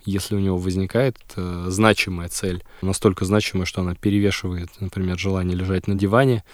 Если 0.04 0.36
у 0.36 0.38
него 0.38 0.56
возникает 0.56 1.16
э, 1.36 1.66
значимая 1.68 2.28
цель, 2.28 2.62
настолько 2.82 3.24
значимая, 3.24 3.66
что 3.66 3.82
она 3.82 3.94
перевешивает, 3.94 4.70
например, 4.80 5.18
желание 5.18 5.56
лежать 5.56 5.88
на 5.88 5.96
диване, 5.96 6.44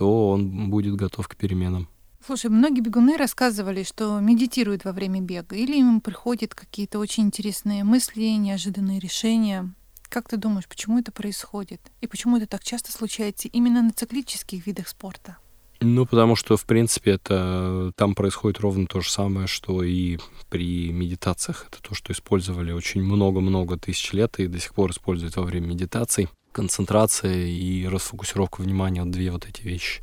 то 0.00 0.30
он 0.30 0.70
будет 0.70 0.96
готов 0.96 1.28
к 1.28 1.36
переменам. 1.36 1.86
Слушай, 2.26 2.50
многие 2.50 2.80
бегуны 2.80 3.18
рассказывали, 3.18 3.82
что 3.82 4.18
медитируют 4.18 4.82
во 4.84 4.92
время 4.92 5.20
бега, 5.20 5.54
или 5.54 5.76
им 5.76 6.00
приходят 6.00 6.54
какие-то 6.54 6.98
очень 6.98 7.24
интересные 7.24 7.84
мысли, 7.84 8.22
неожиданные 8.22 8.98
решения. 8.98 9.74
Как 10.08 10.26
ты 10.26 10.38
думаешь, 10.38 10.66
почему 10.66 10.98
это 10.98 11.12
происходит? 11.12 11.82
И 12.00 12.06
почему 12.06 12.38
это 12.38 12.46
так 12.46 12.64
часто 12.64 12.92
случается 12.92 13.46
именно 13.48 13.82
на 13.82 13.92
циклических 13.92 14.66
видах 14.66 14.88
спорта? 14.88 15.36
Ну, 15.82 16.06
потому 16.06 16.34
что, 16.34 16.56
в 16.56 16.64
принципе, 16.64 17.10
это 17.10 17.92
там 17.94 18.14
происходит 18.14 18.60
ровно 18.60 18.86
то 18.86 19.02
же 19.02 19.10
самое, 19.10 19.46
что 19.46 19.82
и 19.82 20.16
при 20.48 20.92
медитациях. 20.92 21.66
Это 21.70 21.82
то, 21.82 21.94
что 21.94 22.14
использовали 22.14 22.72
очень 22.72 23.02
много-много 23.02 23.76
тысяч 23.76 24.14
лет 24.14 24.38
и 24.38 24.46
до 24.46 24.58
сих 24.58 24.72
пор 24.72 24.92
используют 24.92 25.36
во 25.36 25.42
время 25.42 25.66
медитаций. 25.66 26.30
Концентрация 26.52 27.46
и 27.46 27.86
расфокусировка 27.86 28.60
внимания— 28.60 29.02
вот 29.04 29.12
две 29.12 29.30
вот 29.30 29.46
эти 29.46 29.62
вещи 29.62 30.02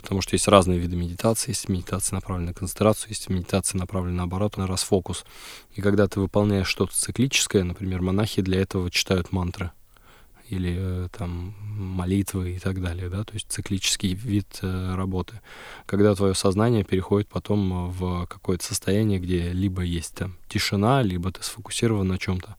потому 0.00 0.22
что 0.22 0.34
есть 0.34 0.48
разные 0.48 0.78
виды 0.78 0.96
медитации. 0.96 1.50
Есть 1.50 1.68
медитация, 1.68 2.16
направленная 2.16 2.48
на 2.48 2.54
концентрацию, 2.54 3.10
есть 3.10 3.28
медитация, 3.28 3.78
направленная 3.78 4.18
наоборот 4.18 4.56
на 4.56 4.66
расфокус. 4.66 5.24
И 5.74 5.80
когда 5.80 6.08
ты 6.08 6.20
выполняешь 6.20 6.68
что-то 6.68 6.94
циклическое, 6.94 7.64
например, 7.64 8.00
монахи 8.00 8.42
для 8.42 8.60
этого 8.60 8.90
читают 8.90 9.32
мантры 9.32 9.72
или 10.48 10.76
э, 10.76 11.08
там 11.16 11.54
молитвы 11.60 12.56
и 12.56 12.58
так 12.58 12.82
далее, 12.82 13.08
да, 13.08 13.22
то 13.22 13.34
есть 13.34 13.46
циклический 13.48 14.14
вид 14.14 14.58
э, 14.62 14.94
работы. 14.96 15.40
Когда 15.86 16.14
твое 16.14 16.34
сознание 16.34 16.82
переходит 16.82 17.28
потом 17.28 17.90
в 17.90 18.26
какое-то 18.26 18.64
состояние, 18.64 19.20
где 19.20 19.52
либо 19.52 19.82
есть 19.82 20.14
там 20.16 20.36
тишина, 20.48 21.02
либо 21.02 21.30
ты 21.30 21.42
сфокусирован 21.44 22.08
на 22.08 22.18
чем-то. 22.18 22.56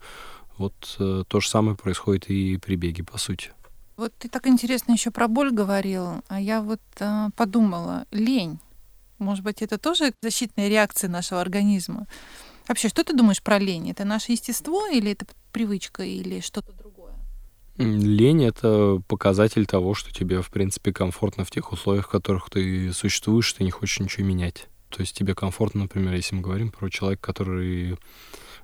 Вот 0.62 0.96
э, 1.00 1.24
то 1.28 1.40
же 1.40 1.50
самое 1.50 1.76
происходит 1.76 2.30
и 2.30 2.58
при 2.58 2.76
беге, 2.76 3.04
по 3.04 3.18
сути. 3.18 3.50
Вот 3.98 4.14
ты 4.20 4.30
так 4.30 4.46
интересно 4.46 4.92
еще 4.92 5.10
про 5.10 5.28
боль 5.28 5.52
говорил, 5.52 6.22
а 6.28 6.40
я 6.40 6.62
вот 6.62 6.82
э, 7.00 7.30
подумала, 7.36 8.06
лень. 8.12 8.60
Может 9.18 9.44
быть, 9.44 9.64
это 9.64 9.80
тоже 9.80 10.14
защитная 10.22 10.70
реакция 10.70 11.10
нашего 11.10 11.42
организма. 11.42 12.06
Вообще, 12.68 12.90
что 12.90 13.04
ты 13.04 13.14
думаешь 13.14 13.42
про 13.42 13.58
лень? 13.58 13.90
Это 13.90 14.06
наше 14.06 14.34
естество 14.34 14.86
или 14.86 15.14
это 15.14 15.26
привычка 15.52 16.04
или 16.04 16.42
что-то 16.42 16.74
другое? 16.74 17.16
Лень— 17.78 18.44
это 18.46 19.02
показатель 19.08 19.66
того, 19.66 19.96
что 19.96 20.14
тебе, 20.14 20.44
в 20.44 20.52
принципе, 20.52 20.94
комфортно 20.94 21.44
в 21.44 21.50
тех 21.50 21.72
условиях, 21.72 22.06
в 22.06 22.12
которых 22.12 22.52
ты 22.52 22.94
существуешь, 22.94 23.52
ты 23.54 23.64
не 23.64 23.72
хочешь 23.72 24.00
ничего 24.00 24.28
менять. 24.28 24.68
То 24.90 25.02
есть 25.02 25.18
тебе 25.18 25.34
комфортно, 25.34 25.82
например, 25.82 26.14
если 26.14 26.36
мы 26.36 26.42
говорим 26.42 26.70
про 26.70 26.88
человека, 26.90 27.22
который 27.24 27.98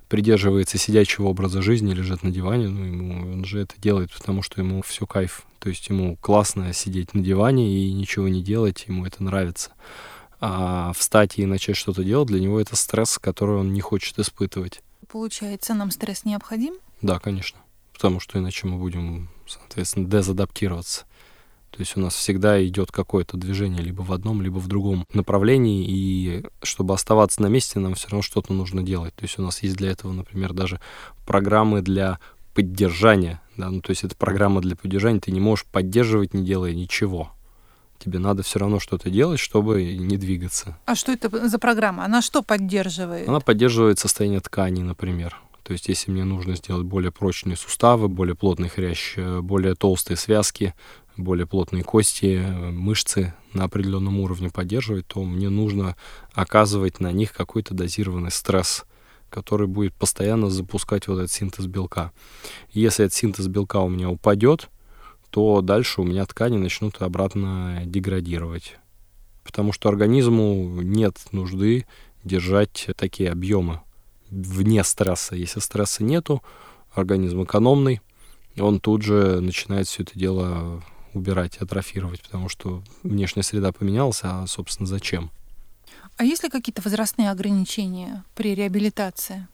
придерживается 0.08 0.78
сидячего 0.78 1.26
образа 1.26 1.62
жизни, 1.62 1.92
лежит 1.92 2.22
на 2.22 2.30
диване, 2.30 2.68
ну, 2.68 2.84
ему, 2.84 3.32
он 3.32 3.44
же 3.44 3.60
это 3.60 3.74
делает, 3.78 4.10
потому 4.12 4.42
что 4.42 4.60
ему 4.60 4.82
все 4.82 5.06
кайф. 5.06 5.44
То 5.58 5.68
есть 5.68 5.88
ему 5.88 6.16
классно 6.16 6.72
сидеть 6.72 7.14
на 7.14 7.20
диване 7.20 7.70
и 7.70 7.92
ничего 7.92 8.28
не 8.28 8.42
делать, 8.42 8.84
ему 8.86 9.06
это 9.06 9.22
нравится. 9.22 9.72
А 10.40 10.92
встать 10.96 11.38
и 11.38 11.46
начать 11.46 11.76
что-то 11.76 12.04
делать, 12.04 12.28
для 12.28 12.40
него 12.40 12.60
это 12.60 12.76
стресс, 12.76 13.18
который 13.18 13.56
он 13.56 13.72
не 13.72 13.80
хочет 13.80 14.18
испытывать. 14.18 14.80
Получается, 15.08 15.74
нам 15.74 15.90
стресс 15.90 16.24
необходим? 16.24 16.74
Да, 17.02 17.18
конечно. 17.18 17.58
Потому 17.92 18.20
что 18.20 18.38
иначе 18.38 18.66
мы 18.66 18.78
будем, 18.78 19.28
соответственно, 19.46 20.08
дезадаптироваться. 20.08 21.04
То 21.78 21.82
есть 21.82 21.96
у 21.96 22.00
нас 22.00 22.16
всегда 22.16 22.60
идет 22.66 22.90
какое-то 22.90 23.36
движение 23.36 23.80
либо 23.80 24.02
в 24.02 24.12
одном, 24.12 24.42
либо 24.42 24.58
в 24.58 24.66
другом 24.66 25.04
направлении, 25.14 25.86
и 25.88 26.44
чтобы 26.60 26.92
оставаться 26.92 27.40
на 27.40 27.46
месте, 27.46 27.78
нам 27.78 27.94
все 27.94 28.08
равно 28.08 28.22
что-то 28.22 28.52
нужно 28.52 28.82
делать. 28.82 29.14
То 29.14 29.22
есть 29.22 29.38
у 29.38 29.42
нас 29.42 29.62
есть 29.62 29.76
для 29.76 29.92
этого, 29.92 30.12
например, 30.12 30.54
даже 30.54 30.80
программы 31.24 31.80
для 31.80 32.18
поддержания. 32.52 33.40
Да? 33.56 33.70
Ну, 33.70 33.80
то 33.80 33.90
есть 33.90 34.02
это 34.02 34.16
программа 34.16 34.60
для 34.60 34.74
поддержания, 34.74 35.20
ты 35.20 35.30
не 35.30 35.38
можешь 35.38 35.66
поддерживать, 35.66 36.34
не 36.34 36.44
делая 36.44 36.74
ничего. 36.74 37.30
Тебе 38.00 38.18
надо 38.18 38.42
все 38.42 38.58
равно 38.58 38.80
что-то 38.80 39.08
делать, 39.08 39.38
чтобы 39.38 39.84
не 39.84 40.16
двигаться. 40.16 40.76
А 40.84 40.96
что 40.96 41.12
это 41.12 41.48
за 41.48 41.60
программа? 41.60 42.04
Она 42.04 42.22
что 42.22 42.42
поддерживает? 42.42 43.28
Она 43.28 43.38
поддерживает 43.38 44.00
состояние 44.00 44.40
тканей, 44.40 44.82
например. 44.82 45.40
То 45.62 45.72
есть, 45.72 45.86
если 45.86 46.10
мне 46.10 46.24
нужно 46.24 46.56
сделать 46.56 46.86
более 46.86 47.12
прочные 47.12 47.56
суставы, 47.56 48.08
более 48.08 48.34
плотный 48.34 48.68
хрящ, 48.68 49.14
э, 49.16 49.42
более 49.42 49.76
толстые 49.76 50.16
связки, 50.16 50.74
более 51.18 51.46
плотные 51.46 51.82
кости, 51.82 52.42
мышцы 52.70 53.34
на 53.52 53.64
определенном 53.64 54.20
уровне 54.20 54.50
поддерживать, 54.50 55.06
то 55.06 55.22
мне 55.24 55.50
нужно 55.50 55.96
оказывать 56.32 57.00
на 57.00 57.12
них 57.12 57.32
какой-то 57.32 57.74
дозированный 57.74 58.30
стресс, 58.30 58.84
который 59.28 59.66
будет 59.66 59.94
постоянно 59.94 60.48
запускать 60.48 61.08
вот 61.08 61.18
этот 61.18 61.30
синтез 61.30 61.66
белка. 61.66 62.12
Если 62.70 63.04
этот 63.04 63.16
синтез 63.16 63.48
белка 63.48 63.80
у 63.80 63.88
меня 63.88 64.08
упадет, 64.08 64.68
то 65.30 65.60
дальше 65.60 66.00
у 66.00 66.04
меня 66.04 66.24
ткани 66.24 66.56
начнут 66.56 67.02
обратно 67.02 67.82
деградировать. 67.84 68.76
Потому 69.44 69.72
что 69.72 69.88
организму 69.88 70.80
нет 70.82 71.16
нужды 71.32 71.86
держать 72.24 72.88
такие 72.96 73.30
объемы 73.30 73.80
вне 74.30 74.84
стресса. 74.84 75.34
Если 75.34 75.60
стресса 75.60 76.04
нету, 76.04 76.42
организм 76.92 77.44
экономный, 77.44 78.00
он 78.58 78.80
тут 78.80 79.02
же 79.02 79.40
начинает 79.40 79.86
все 79.86 80.02
это 80.02 80.18
дело 80.18 80.82
убирать, 81.14 81.58
атрофировать, 81.58 82.22
потому 82.22 82.48
что 82.48 82.82
внешняя 83.02 83.42
среда 83.42 83.72
поменялась, 83.72 84.20
а, 84.22 84.46
собственно, 84.46 84.86
зачем? 84.86 85.30
А 86.16 86.24
есть 86.24 86.42
ли 86.42 86.50
какие-то 86.50 86.82
возрастные 86.82 87.30
ограничения 87.30 88.24
при 88.34 88.54
реабилитации? 88.54 89.46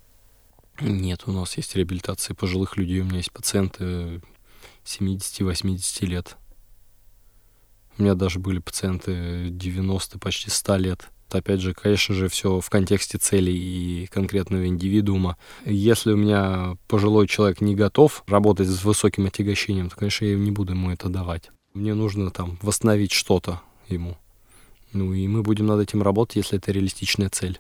Нет, 0.81 1.23
у 1.27 1.33
нас 1.33 1.57
есть 1.57 1.77
реабилитация 1.77 2.35
пожилых 2.35 2.77
людей. 2.77 3.01
У 3.01 3.05
меня 3.05 3.19
есть 3.19 3.33
пациенты 3.33 4.23
70-80 4.85 6.07
лет. 6.07 6.37
У 7.97 8.03
меня 8.03 8.15
даже 8.15 8.41
были 8.41 8.59
пациенты 8.59 9.49
90, 9.51 10.19
почти 10.19 10.51
100 10.51 10.77
лет. 10.77 11.09
Опять 11.35 11.61
же, 11.61 11.75
конечно 11.75 12.15
же, 12.15 12.29
все 12.29 12.61
в 12.61 12.71
контексте 12.71 13.19
целей 13.19 13.57
и 13.57 14.07
конкретного 14.07 14.67
индивидуума. 14.67 15.37
Если 15.65 16.13
у 16.13 16.17
меня 16.17 16.77
пожилой 16.89 17.27
человек 17.27 17.61
не 17.61 17.75
готов 17.75 18.23
работать 18.27 18.69
с 18.69 18.85
высоким 18.85 19.27
отягощением, 19.27 19.91
то, 19.91 19.97
конечно, 19.97 20.25
я 20.25 20.37
не 20.37 20.51
буду 20.51 20.73
ему 20.73 20.91
это 20.91 21.09
давать. 21.09 21.51
Мне 21.75 21.95
нужно 21.95 22.31
там 22.31 22.59
восстановить 22.63 23.13
что-то 23.13 23.61
ему. 23.89 24.17
Ну 24.93 25.13
и 25.13 25.27
мы 25.27 25.43
будем 25.43 25.67
над 25.67 25.81
этим 25.81 26.03
работать, 26.03 26.37
если 26.37 26.59
это 26.59 26.71
реалистичная 26.71 27.29
цель. 27.29 27.59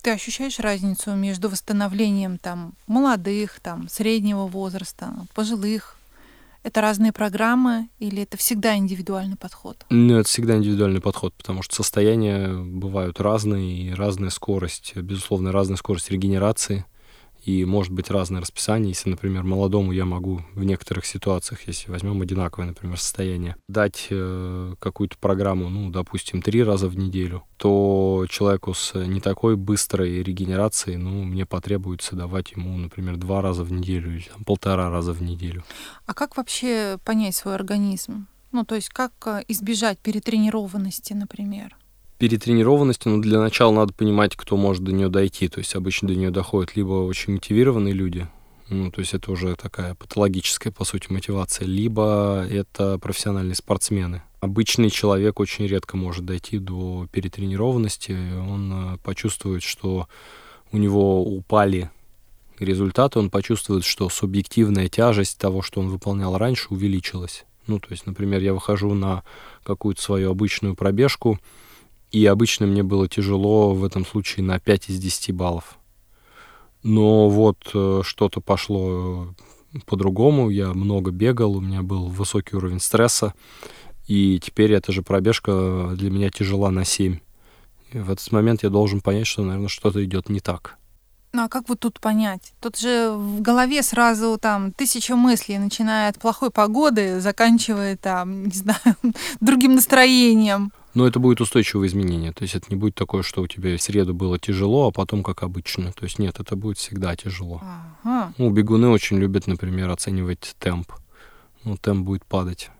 Ты 0.00 0.10
ощущаешь 0.10 0.58
разницу 0.58 1.14
между 1.14 1.48
восстановлением 1.48 2.38
там 2.38 2.74
молодых, 2.86 3.60
там 3.60 3.88
среднего 3.88 4.46
возраста, 4.46 5.14
пожилых 5.34 5.96
это 6.62 6.80
разные 6.80 7.12
программы 7.12 7.88
или 7.98 8.22
это 8.22 8.36
всегда 8.36 8.76
индивидуальный 8.76 9.36
подход? 9.36 9.84
Ну, 9.90 10.18
это 10.18 10.28
всегда 10.28 10.56
индивидуальный 10.56 11.00
подход, 11.00 11.34
потому 11.34 11.62
что 11.62 11.74
состояния 11.74 12.48
бывают 12.52 13.20
разные, 13.20 13.88
и 13.88 13.94
разная 13.94 14.30
скорость, 14.30 14.96
безусловно, 14.96 15.52
разная 15.52 15.76
скорость 15.76 16.10
регенерации 16.10 16.84
и 17.44 17.64
может 17.64 17.92
быть 17.92 18.10
разное 18.10 18.40
расписание. 18.40 18.90
Если, 18.90 19.10
например, 19.10 19.42
молодому 19.42 19.92
я 19.92 20.04
могу 20.04 20.42
в 20.54 20.64
некоторых 20.64 21.06
ситуациях, 21.06 21.60
если 21.66 21.90
возьмем 21.90 22.20
одинаковое, 22.22 22.68
например, 22.68 22.98
состояние, 22.98 23.56
дать 23.68 24.06
э, 24.10 24.74
какую-то 24.78 25.16
программу, 25.18 25.68
ну, 25.68 25.90
допустим, 25.90 26.42
три 26.42 26.62
раза 26.62 26.88
в 26.88 26.96
неделю, 26.96 27.44
то 27.56 28.26
человеку 28.28 28.74
с 28.74 28.94
не 28.94 29.20
такой 29.20 29.56
быстрой 29.56 30.22
регенерацией, 30.22 30.96
ну, 30.96 31.22
мне 31.24 31.46
потребуется 31.46 32.16
давать 32.16 32.52
ему, 32.52 32.76
например, 32.78 33.16
два 33.16 33.42
раза 33.42 33.64
в 33.64 33.72
неделю 33.72 34.12
или 34.14 34.22
там, 34.32 34.44
полтора 34.44 34.90
раза 34.90 35.12
в 35.12 35.22
неделю. 35.22 35.64
А 36.06 36.14
как 36.14 36.36
вообще 36.36 36.98
понять 37.04 37.34
свой 37.34 37.54
организм? 37.54 38.26
Ну, 38.52 38.64
то 38.64 38.74
есть 38.74 38.90
как 38.90 39.12
э, 39.26 39.44
избежать 39.48 39.98
перетренированности, 39.98 41.14
например? 41.14 41.76
Перетренированности, 42.22 43.08
но 43.08 43.20
для 43.20 43.40
начала 43.40 43.72
надо 43.72 43.92
понимать, 43.92 44.36
кто 44.36 44.56
может 44.56 44.84
до 44.84 44.92
нее 44.92 45.08
дойти. 45.08 45.48
То 45.48 45.58
есть 45.58 45.74
обычно 45.74 46.06
до 46.06 46.14
нее 46.14 46.30
доходят 46.30 46.76
либо 46.76 46.92
очень 46.92 47.32
мотивированные 47.32 47.92
люди, 47.92 48.28
ну, 48.68 48.92
то 48.92 49.00
есть 49.00 49.12
это 49.12 49.32
уже 49.32 49.56
такая 49.56 49.96
патологическая, 49.96 50.72
по 50.72 50.84
сути, 50.84 51.10
мотивация, 51.10 51.66
либо 51.66 52.46
это 52.48 53.00
профессиональные 53.00 53.56
спортсмены. 53.56 54.22
Обычный 54.38 54.88
человек 54.88 55.40
очень 55.40 55.66
редко 55.66 55.96
может 55.96 56.24
дойти 56.24 56.58
до 56.58 57.08
перетренированности, 57.10 58.16
он 58.38 58.72
э, 58.72 58.98
почувствует, 58.98 59.64
что 59.64 60.06
у 60.70 60.78
него 60.78 61.24
упали 61.24 61.90
результаты, 62.60 63.18
он 63.18 63.30
почувствует, 63.30 63.84
что 63.84 64.08
субъективная 64.08 64.88
тяжесть 64.88 65.38
того, 65.38 65.60
что 65.60 65.80
он 65.80 65.88
выполнял 65.88 66.38
раньше, 66.38 66.68
увеличилась. 66.70 67.46
Ну, 67.66 67.80
то 67.80 67.88
есть, 67.90 68.06
например, 68.06 68.40
я 68.42 68.54
выхожу 68.54 68.94
на 68.94 69.24
какую-то 69.64 70.00
свою 70.00 70.30
обычную 70.30 70.76
пробежку, 70.76 71.40
и 72.12 72.26
обычно 72.26 72.66
мне 72.66 72.82
было 72.82 73.08
тяжело 73.08 73.74
в 73.74 73.84
этом 73.84 74.06
случае 74.06 74.44
на 74.44 74.60
5 74.60 74.90
из 74.90 74.98
10 74.98 75.34
баллов. 75.34 75.78
Но 76.82 77.28
вот 77.28 77.70
э, 77.72 78.02
что-то 78.04 78.40
пошло 78.40 79.34
по-другому. 79.86 80.50
Я 80.50 80.74
много 80.74 81.10
бегал, 81.10 81.56
у 81.56 81.60
меня 81.60 81.82
был 81.82 82.08
высокий 82.08 82.54
уровень 82.54 82.80
стресса. 82.80 83.34
И 84.06 84.38
теперь 84.42 84.72
эта 84.72 84.92
же 84.92 85.02
пробежка 85.02 85.94
для 85.96 86.10
меня 86.10 86.28
тяжела 86.28 86.70
на 86.70 86.84
7. 86.84 87.18
И 87.92 87.98
в 87.98 88.10
этот 88.10 88.30
момент 88.30 88.62
я 88.62 88.68
должен 88.68 89.00
понять, 89.00 89.26
что, 89.26 89.42
наверное, 89.42 89.68
что-то 89.68 90.04
идет 90.04 90.28
не 90.28 90.40
так. 90.40 90.76
Ну 91.34 91.44
а 91.44 91.48
как 91.48 91.68
вот 91.70 91.80
тут 91.80 91.98
понять? 91.98 92.52
Тут 92.60 92.78
же 92.78 93.12
в 93.12 93.40
голове 93.40 93.82
сразу 93.82 94.38
там 94.38 94.70
тысяча 94.70 95.16
мыслей, 95.16 95.58
начиная 95.58 96.10
от 96.10 96.18
плохой 96.18 96.50
погоды, 96.50 97.20
заканчивая 97.20 97.96
там, 97.96 98.44
не 98.48 98.50
знаю, 98.50 98.96
другим 99.40 99.74
настроением. 99.74 100.72
Но 100.92 101.06
это 101.06 101.18
будет 101.20 101.40
устойчивое 101.40 101.88
изменение. 101.88 102.32
То 102.32 102.42
есть 102.42 102.54
это 102.54 102.66
не 102.68 102.76
будет 102.76 102.94
такое, 102.94 103.22
что 103.22 103.40
у 103.40 103.46
тебя 103.46 103.78
в 103.78 103.80
среду 103.80 104.12
было 104.12 104.38
тяжело, 104.38 104.88
а 104.88 104.90
потом 104.90 105.22
как 105.22 105.42
обычно. 105.42 105.90
То 105.92 106.04
есть 106.04 106.18
нет, 106.18 106.38
это 106.38 106.54
будет 106.54 106.76
всегда 106.76 107.16
тяжело. 107.16 107.62
Ага. 108.04 108.34
Ну, 108.36 108.50
бегуны 108.50 108.88
очень 108.88 109.18
любят, 109.18 109.46
например, 109.46 109.88
оценивать 109.88 110.54
темп. 110.58 110.92
Ну, 111.64 111.78
темп 111.78 112.04
будет 112.04 112.26
падать. 112.26 112.70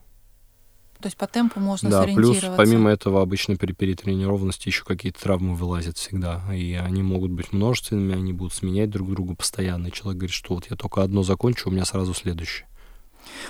То 1.03 1.09
есть 1.09 1.17
по 1.17 1.27
темпу 1.27 1.61
можно 1.61 1.91
да, 1.91 2.03
сориентироваться. 2.03 2.47
плюс 2.47 2.57
помимо 2.57 2.91
этого 2.91 3.21
обычно 3.21 3.57
при 3.57 3.73
перетренированности 3.73 4.69
еще 4.69 4.85
какие-то 4.85 5.21
травмы 5.21 5.55
вылазят 5.55 5.99
всегда. 5.99 6.43
И 6.55 6.75
они 6.75 7.03
могут 7.03 7.33
быть 7.33 7.53
множественными, 7.53 8.15
они 8.15 8.33
будут 8.33 8.55
сменять 8.55 8.89
друг 8.89 9.11
друга 9.11 9.35
постоянно. 9.35 9.89
И 9.89 9.93
человек 9.93 10.19
говорит, 10.19 10.35
что 10.35 10.55
вот 10.55 10.67
я 10.71 10.77
только 10.77 11.03
одно 11.03 11.23
закончу, 11.23 11.69
у 11.69 11.73
меня 11.73 11.85
сразу 11.85 12.15
следующее. 12.15 12.67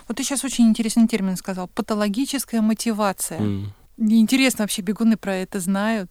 Вот 0.08 0.16
ты 0.16 0.24
сейчас 0.24 0.44
очень 0.44 0.68
интересный 0.68 1.06
термин 1.06 1.36
сказал. 1.36 1.68
Патологическая 1.68 2.60
мотивация. 2.60 3.40
Mm. 3.40 3.66
Интересно, 3.98 4.64
вообще 4.64 4.82
бегуны 4.82 5.16
про 5.16 5.36
это 5.36 5.60
знают. 5.60 6.10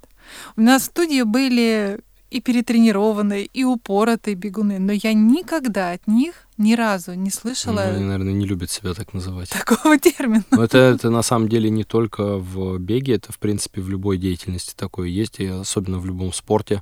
У 0.56 0.62
нас 0.62 0.84
в 0.84 0.86
студии 0.86 1.24
были 1.24 2.00
и 2.32 2.40
перетренированные, 2.40 3.46
и 3.46 3.66
упоротые 3.66 4.36
бегуны, 4.36 4.80
но 4.80 4.94
я 4.94 5.14
никогда 5.14 5.92
от 5.92 6.08
них 6.08 6.48
ни 6.58 6.76
разу 6.76 7.14
не 7.14 7.30
слышала... 7.30 7.84
Ну, 7.88 7.96
они, 7.96 8.06
наверное, 8.06 8.34
не 8.34 8.46
любят 8.46 8.72
себя 8.72 8.94
так 8.94 9.14
называть. 9.14 9.50
Такого 9.50 10.00
термина. 10.00 10.44
Но 10.50 10.64
это, 10.64 10.78
это 10.78 11.10
на 11.10 11.24
самом 11.24 11.50
деле 11.50 11.70
не 11.70 11.84
только 11.84 12.38
в 12.38 12.78
беге, 12.80 13.16
это, 13.16 13.34
в 13.34 13.38
принципе, 13.38 13.82
в 13.82 13.90
любой 13.90 14.18
деятельности 14.18 14.74
такое 14.76 15.10
есть, 15.10 15.40
и 15.40 15.48
особенно 15.48 16.00
в 16.00 16.06
любом 16.06 16.32
спорте, 16.32 16.82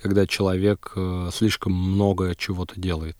когда 0.00 0.26
человек 0.26 0.92
э, 0.94 1.30
слишком 1.32 1.72
много 1.72 2.34
чего-то 2.36 2.78
делает. 2.78 3.16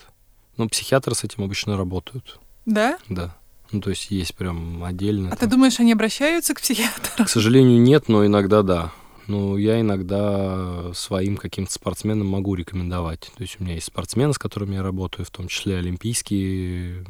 Ну, 0.58 0.68
психиатры 0.68 1.14
с 1.14 1.24
этим 1.24 1.44
обычно 1.44 1.78
работают. 1.78 2.38
Да? 2.66 2.98
Да. 3.08 3.34
Ну, 3.72 3.80
то 3.80 3.88
есть 3.88 4.10
есть 4.10 4.34
прям 4.34 4.84
отдельно. 4.84 5.28
А 5.28 5.36
там... 5.36 5.38
ты 5.38 5.46
думаешь, 5.46 5.80
они 5.80 5.92
обращаются 5.92 6.54
к 6.54 6.60
психиатру? 6.60 7.24
К 7.24 7.28
сожалению, 7.28 7.80
нет, 7.80 8.08
но 8.08 8.26
иногда 8.26 8.62
да. 8.62 8.92
Ну, 9.30 9.56
я 9.56 9.80
иногда 9.80 10.92
своим 10.92 11.36
каким-то 11.36 11.72
спортсменам 11.72 12.26
могу 12.26 12.56
рекомендовать. 12.56 13.30
То 13.36 13.42
есть 13.42 13.58
у 13.60 13.62
меня 13.62 13.74
есть 13.74 13.86
спортсмены, 13.86 14.32
с 14.32 14.38
которыми 14.38 14.74
я 14.74 14.82
работаю, 14.82 15.24
в 15.24 15.30
том 15.30 15.46
числе 15.46 15.76
олимпийские. 15.76 17.04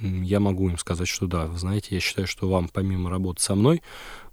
Я 0.00 0.40
могу 0.40 0.68
им 0.68 0.76
сказать, 0.76 1.06
что 1.06 1.28
да, 1.28 1.46
вы 1.46 1.56
знаете, 1.56 1.94
я 1.94 2.00
считаю, 2.00 2.26
что 2.26 2.48
вам 2.48 2.68
помимо 2.68 3.10
работы 3.10 3.40
со 3.40 3.54
мной 3.54 3.80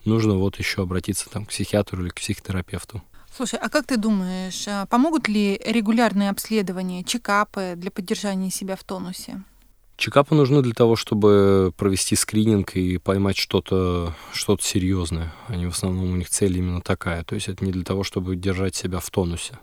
нужно 0.05 0.37
вот 0.37 0.57
еще 0.57 0.81
обратиться 0.81 1.29
там 1.29 1.45
к 1.45 1.49
психиатру 1.49 2.01
или 2.01 2.09
к 2.09 2.15
психотерапевту. 2.15 3.03
Слушай, 3.37 3.59
а 3.61 3.69
как 3.69 3.85
ты 3.85 3.97
думаешь, 3.97 4.67
а 4.67 4.87
помогут 4.87 5.27
ли 5.27 5.61
регулярные 5.63 6.31
обследования, 6.31 7.03
чекапы 7.03 7.75
для 7.77 7.91
поддержания 7.91 8.49
себя 8.49 8.75
в 8.75 8.83
тонусе? 8.83 9.43
Чекапы 9.99 10.33
нужны 10.33 10.61
для 10.61 10.71
того, 10.71 10.95
чтобы 10.95 11.73
провести 11.75 12.15
скрининг 12.15 12.77
и 12.77 12.97
поймать 12.97 13.35
что-то 13.35 14.15
что 14.31 14.57
серьезное. 14.61 15.33
Они 15.47 15.65
в 15.65 15.71
основном 15.71 16.13
у 16.13 16.15
них 16.15 16.29
цель 16.29 16.57
именно 16.57 16.79
такая. 16.79 17.25
То 17.25 17.35
есть 17.35 17.49
это 17.49 17.65
не 17.65 17.73
для 17.73 17.83
того, 17.83 18.05
чтобы 18.05 18.37
держать 18.37 18.75
себя 18.75 18.99
в 18.99 19.09
тонусе. 19.09 19.59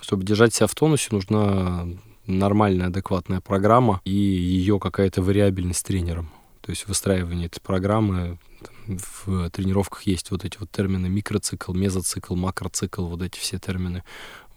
Чтобы 0.00 0.24
держать 0.24 0.54
себя 0.54 0.66
в 0.66 0.74
тонусе, 0.74 1.08
нужна 1.10 1.86
нормальная, 2.26 2.86
адекватная 2.86 3.42
программа 3.42 4.00
и 4.06 4.12
ее 4.12 4.80
какая-то 4.80 5.20
вариабельность 5.20 5.84
тренером. 5.84 6.30
То 6.62 6.70
есть 6.70 6.88
выстраивание 6.88 7.48
этой 7.48 7.60
программы 7.60 8.38
в 8.86 9.50
тренировках 9.50 10.04
есть 10.04 10.30
вот 10.30 10.46
эти 10.46 10.56
вот 10.56 10.70
термины 10.70 11.10
микроцикл, 11.10 11.74
мезоцикл, 11.74 12.34
макроцикл, 12.34 13.04
вот 13.04 13.20
эти 13.20 13.38
все 13.38 13.58
термины. 13.58 14.04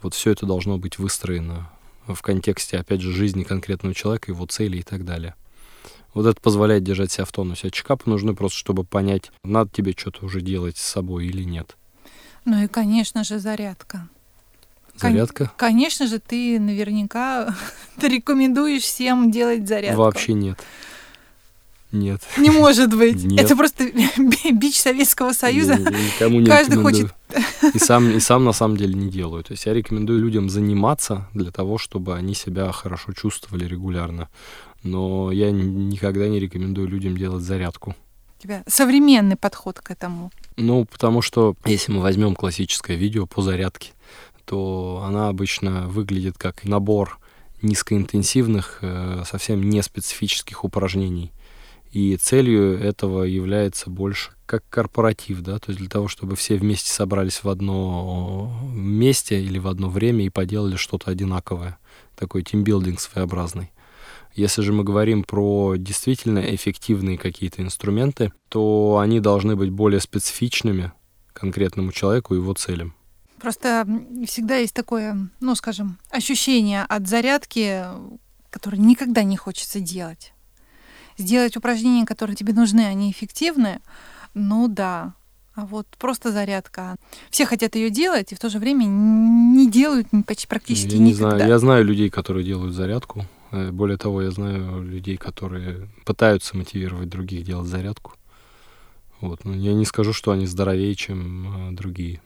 Вот 0.02 0.14
все 0.14 0.32
это 0.32 0.46
должно 0.46 0.78
быть 0.78 0.98
выстроено 0.98 1.70
в 2.16 2.22
контексте, 2.22 2.78
опять 2.78 3.02
же, 3.02 3.12
жизни 3.12 3.44
конкретного 3.44 3.96
человека, 3.96 4.32
его 4.32 4.46
цели 4.46 4.78
и 4.78 4.84
так 4.84 5.06
далее. 5.06 5.36
Вот 6.14 6.26
это 6.26 6.40
позволяет 6.42 6.84
держать 6.84 7.12
себя 7.12 7.26
в 7.26 7.32
тонусе. 7.32 7.68
А 7.68 7.72
чекапы 7.72 8.10
нужны 8.10 8.36
просто, 8.36 8.58
чтобы 8.58 8.84
понять, 8.84 9.32
надо 9.44 9.70
тебе 9.72 9.94
что-то 9.98 10.26
уже 10.26 10.42
делать 10.42 10.78
с 10.78 10.82
собой 10.82 11.28
или 11.28 11.44
нет. 11.44 11.78
Ну 12.44 12.62
и, 12.64 12.68
конечно 12.68 13.24
же, 13.24 13.40
зарядка. 13.40 14.10
Зарядка? 14.96 15.46
Кон- 15.46 15.56
конечно 15.58 16.08
же, 16.08 16.20
ты 16.20 16.60
наверняка 16.60 17.56
рекомендуешь 18.02 18.84
всем 18.84 19.32
делать 19.32 19.68
зарядку. 19.68 20.00
Вообще 20.02 20.34
нет. 20.34 20.60
Нет. 21.92 22.22
Не 22.38 22.50
может 22.50 22.96
быть. 22.98 23.24
Нет. 23.24 23.42
Это 23.46 23.56
просто 23.56 23.90
бич 24.52 24.80
Советского 24.80 25.34
Союза. 25.34 25.76
Никому 25.76 26.40
не 26.40 26.48
Каждый 26.48 26.82
хочет. 26.82 27.14
И 27.74 27.80
сам, 27.80 28.10
и 28.12 28.20
сам 28.20 28.44
на 28.44 28.54
самом 28.54 28.78
деле 28.78 28.94
не 28.94 29.10
делаю. 29.10 29.44
То 29.44 29.54
есть 29.54 29.66
я 29.66 29.74
рекомендую 29.74 30.20
людям 30.20 30.50
заниматься 30.50 31.28
для 31.34 31.52
того, 31.52 31.78
чтобы 31.78 32.16
они 32.16 32.34
себя 32.34 32.72
хорошо 32.72 33.14
чувствовали 33.14 33.66
регулярно. 33.66 34.30
Но 34.84 35.32
я 35.32 35.52
никогда 35.52 36.28
не 36.28 36.40
рекомендую 36.40 36.88
людям 36.88 37.16
делать 37.18 37.44
зарядку. 37.44 37.96
У 38.40 38.42
тебя 38.42 38.64
современный 38.68 39.36
подход 39.36 39.80
к 39.80 39.92
этому. 39.92 40.32
Ну, 40.58 40.86
потому 40.86 41.22
что 41.22 41.56
если 41.66 41.92
мы 41.92 42.02
возьмем 42.02 42.36
классическое 42.36 42.98
видео 42.98 43.28
по 43.28 43.42
зарядке, 43.42 43.92
то 44.46 45.04
она 45.06 45.28
обычно 45.28 45.88
выглядит 45.88 46.38
как 46.38 46.64
набор 46.64 47.20
низкоинтенсивных, 47.62 48.80
э, 48.82 49.24
совсем 49.30 49.70
не 49.70 49.84
специфических 49.84 50.64
упражнений 50.64 51.32
и 51.92 52.16
целью 52.16 52.80
этого 52.80 53.24
является 53.24 53.90
больше 53.90 54.32
как 54.46 54.68
корпоратив, 54.70 55.42
да, 55.42 55.60
то 55.60 55.70
есть 55.70 55.80
для 55.80 55.90
того, 55.90 56.08
чтобы 56.08 56.36
все 56.36 56.56
вместе 56.56 56.90
собрались 56.90 57.44
в 57.44 57.50
одно 57.50 58.52
месте 58.74 59.42
или 59.42 59.60
в 59.60 59.68
одно 59.68 59.90
время 59.90 60.26
и 60.26 60.30
поделали 60.30 60.76
что-то 60.76 61.12
одинаковое. 61.12 61.78
Такой 62.16 62.44
тимбилдинг 62.44 63.00
своеобразный. 63.00 63.72
Если 64.34 64.62
же 64.62 64.72
мы 64.72 64.84
говорим 64.84 65.24
про 65.24 65.76
действительно 65.78 66.40
эффективные 66.40 67.18
какие-то 67.18 67.62
инструменты, 67.62 68.32
то 68.48 69.00
они 69.02 69.20
должны 69.20 69.56
быть 69.56 69.70
более 69.70 70.00
специфичными 70.00 70.94
конкретному 71.34 71.92
человеку 71.92 72.34
и 72.34 72.38
его 72.38 72.54
целям. 72.54 72.94
Просто 73.40 73.88
всегда 74.28 74.58
есть 74.58 74.74
такое, 74.74 75.30
ну, 75.40 75.56
скажем, 75.56 75.98
ощущение 76.10 76.84
от 76.84 77.08
зарядки, 77.08 77.84
которое 78.50 78.78
никогда 78.78 79.24
не 79.24 79.36
хочется 79.36 79.80
делать 79.80 80.34
сделать 81.22 81.56
упражнения, 81.58 82.06
которые 82.06 82.36
тебе 82.36 82.54
нужны, 82.54 82.82
они 82.82 83.12
эффективны, 83.12 83.80
ну 84.34 84.68
да. 84.68 85.14
А 85.54 85.66
вот 85.66 85.86
просто 85.98 86.32
зарядка. 86.32 86.96
Все 87.30 87.46
хотят 87.46 87.76
ее 87.76 87.90
делать, 87.90 88.32
и 88.32 88.36
в 88.36 88.40
то 88.40 88.50
же 88.50 88.58
время 88.58 88.86
не 88.86 89.70
делают 89.70 90.08
почти 90.26 90.48
практически 90.48 90.94
я 90.94 91.00
не 91.00 91.12
никогда. 91.12 91.38
Знаю. 91.38 91.50
Я 91.50 91.60
знаю 91.60 91.86
людей, 91.86 92.10
которые 92.10 92.46
делают 92.46 92.74
зарядку. 92.74 93.26
Э, 93.52 93.72
более 93.72 93.98
того, 93.98 94.22
я 94.22 94.32
знаю 94.32 94.82
людей, 94.82 95.18
которые 95.18 95.90
пытаются 96.06 96.56
мотивировать 96.56 97.10
других 97.10 97.44
делать 97.44 97.68
зарядку. 97.68 98.14
Вот. 99.20 99.44
Но 99.44 99.54
я 99.54 99.74
не 99.74 99.86
скажу, 99.86 100.14
что 100.14 100.32
они 100.32 100.48
здоровее, 100.48 100.96
чем 100.96 101.72
э, 101.72 101.76
другие. 101.76 102.22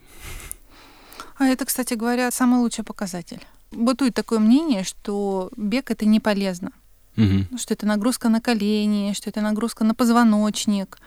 А 1.37 1.47
это, 1.47 1.65
кстати 1.65 1.95
говоря, 1.95 2.29
самый 2.31 2.59
лучший 2.59 2.83
показатель. 2.83 3.41
Бытует 3.71 4.13
такое 4.13 4.37
мнение, 4.39 4.83
что 4.83 5.49
бег 5.57 5.89
это 5.89 6.05
не 6.05 6.19
полезно 6.19 6.71
угу. 7.17 7.57
что 7.57 7.73
это 7.73 7.85
нагрузка 7.85 8.29
на 8.29 8.41
колени, 8.41 9.13
что 9.13 9.29
это 9.29 9.41
нагрузка 9.41 9.83
на 9.83 9.95
позвоночник. 9.95 10.97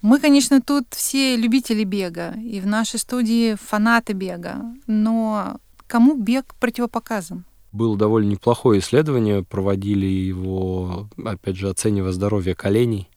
Мы, 0.00 0.18
конечно, 0.18 0.60
тут 0.60 0.86
все 0.90 1.36
любители 1.36 1.84
бега, 1.84 2.32
и 2.32 2.60
в 2.60 2.66
нашей 2.66 2.98
студии 2.98 3.54
фанаты 3.54 4.14
бега, 4.14 4.62
но 4.86 5.58
кому 5.86 6.16
бег 6.16 6.54
противопоказан? 6.58 7.44
Было 7.70 7.96
довольно 7.96 8.30
неплохое 8.30 8.80
исследование, 8.80 9.44
проводили 9.44 10.06
его, 10.06 11.08
опять 11.24 11.56
же, 11.56 11.70
оценивая 11.70 12.12
здоровье 12.12 12.54
коленей. 12.54 13.08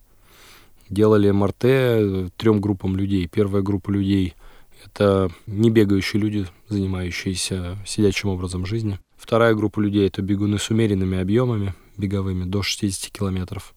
Делали 0.90 1.32
МРТ 1.32 2.32
трем 2.38 2.62
группам 2.62 2.96
людей. 2.96 3.28
Первая 3.28 3.64
группа 3.64 3.90
людей— 3.90 4.36
это 4.86 5.32
не 5.48 5.72
бегающие 5.72 6.22
люди, 6.22 6.48
занимающиеся 6.70 7.78
сидячим 7.86 8.30
образом 8.30 8.66
жизни. 8.66 9.00
Вторая 9.18 9.56
группа 9.56 9.80
людей— 9.80 10.08
это 10.08 10.22
бегуны 10.22 10.60
с 10.60 10.70
умеренными 10.70 11.18
объемами, 11.18 11.74
беговыми 11.98 12.44
до 12.44 12.64
60 12.64 13.12
километров 13.12 13.74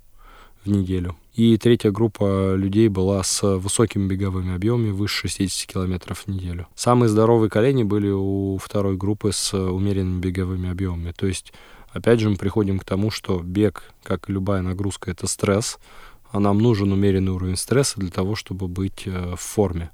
в 0.65 0.69
неделю. 0.69 1.17
И 1.35 1.57
третья 1.57 1.91
группа 1.91 2.55
людей 2.55 2.89
была 2.89 3.23
с 3.23 3.43
высокими 3.59 4.09
беговыми 4.09 4.55
объемами, 4.55 4.91
выше 4.91 5.29
60 5.29 5.73
километров 5.73 6.25
в 6.25 6.29
неделю. 6.29 6.67
Самые 6.75 7.09
здоровые 7.09 7.49
колени 7.49 7.85
были 7.85 8.11
у 8.11 8.59
второй 8.59 8.97
группы 8.97 9.33
с 9.33 9.55
умеренными 9.55 10.21
беговыми 10.21 10.69
объемами. 10.71 11.13
То 11.13 11.27
есть, 11.27 11.53
опять 11.91 12.21
же, 12.21 12.29
мы 12.31 12.37
приходим 12.37 12.79
к 12.79 12.85
тому, 12.85 13.11
что 13.11 13.39
бег, 13.39 13.85
как 14.03 14.29
и 14.29 14.33
любая 14.33 14.63
нагрузка, 14.63 15.11
это 15.11 15.27
стресс, 15.29 15.79
а 16.31 16.41
нам 16.41 16.59
нужен 16.59 16.93
умеренный 16.93 17.33
уровень 17.33 17.57
стресса 17.57 18.01
для 18.01 18.11
того, 18.11 18.35
чтобы 18.35 18.69
быть 18.69 19.05
э, 19.07 19.35
в 19.37 19.41
форме. 19.41 19.91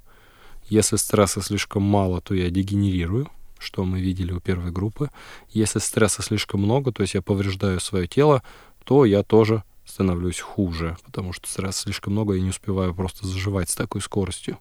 Если 0.67 0.97
стресса 0.97 1.41
слишком 1.41 1.83
мало, 1.83 2.21
то 2.21 2.33
я 2.33 2.49
дегенерирую, 2.49 3.29
что 3.59 3.83
мы 3.83 3.99
видели 3.99 4.31
у 4.31 4.39
первой 4.39 4.71
группы. 4.71 5.09
Если 5.49 5.79
стресса 5.79 6.21
слишком 6.21 6.61
много, 6.61 6.91
то 6.91 7.01
есть 7.01 7.13
я 7.13 7.21
повреждаю 7.21 7.79
свое 7.79 8.07
тело, 8.07 8.43
то 8.83 9.05
я 9.05 9.23
тоже 9.23 9.63
становлюсь 9.85 10.39
хуже, 10.39 10.97
потому 11.05 11.33
что 11.33 11.47
стресса 11.47 11.83
слишком 11.83 12.13
много, 12.13 12.33
и 12.33 12.41
не 12.41 12.49
успеваю 12.49 12.93
просто 12.93 13.27
заживать 13.27 13.69
с 13.69 13.75
такой 13.75 14.01
скоростью. 14.01 14.57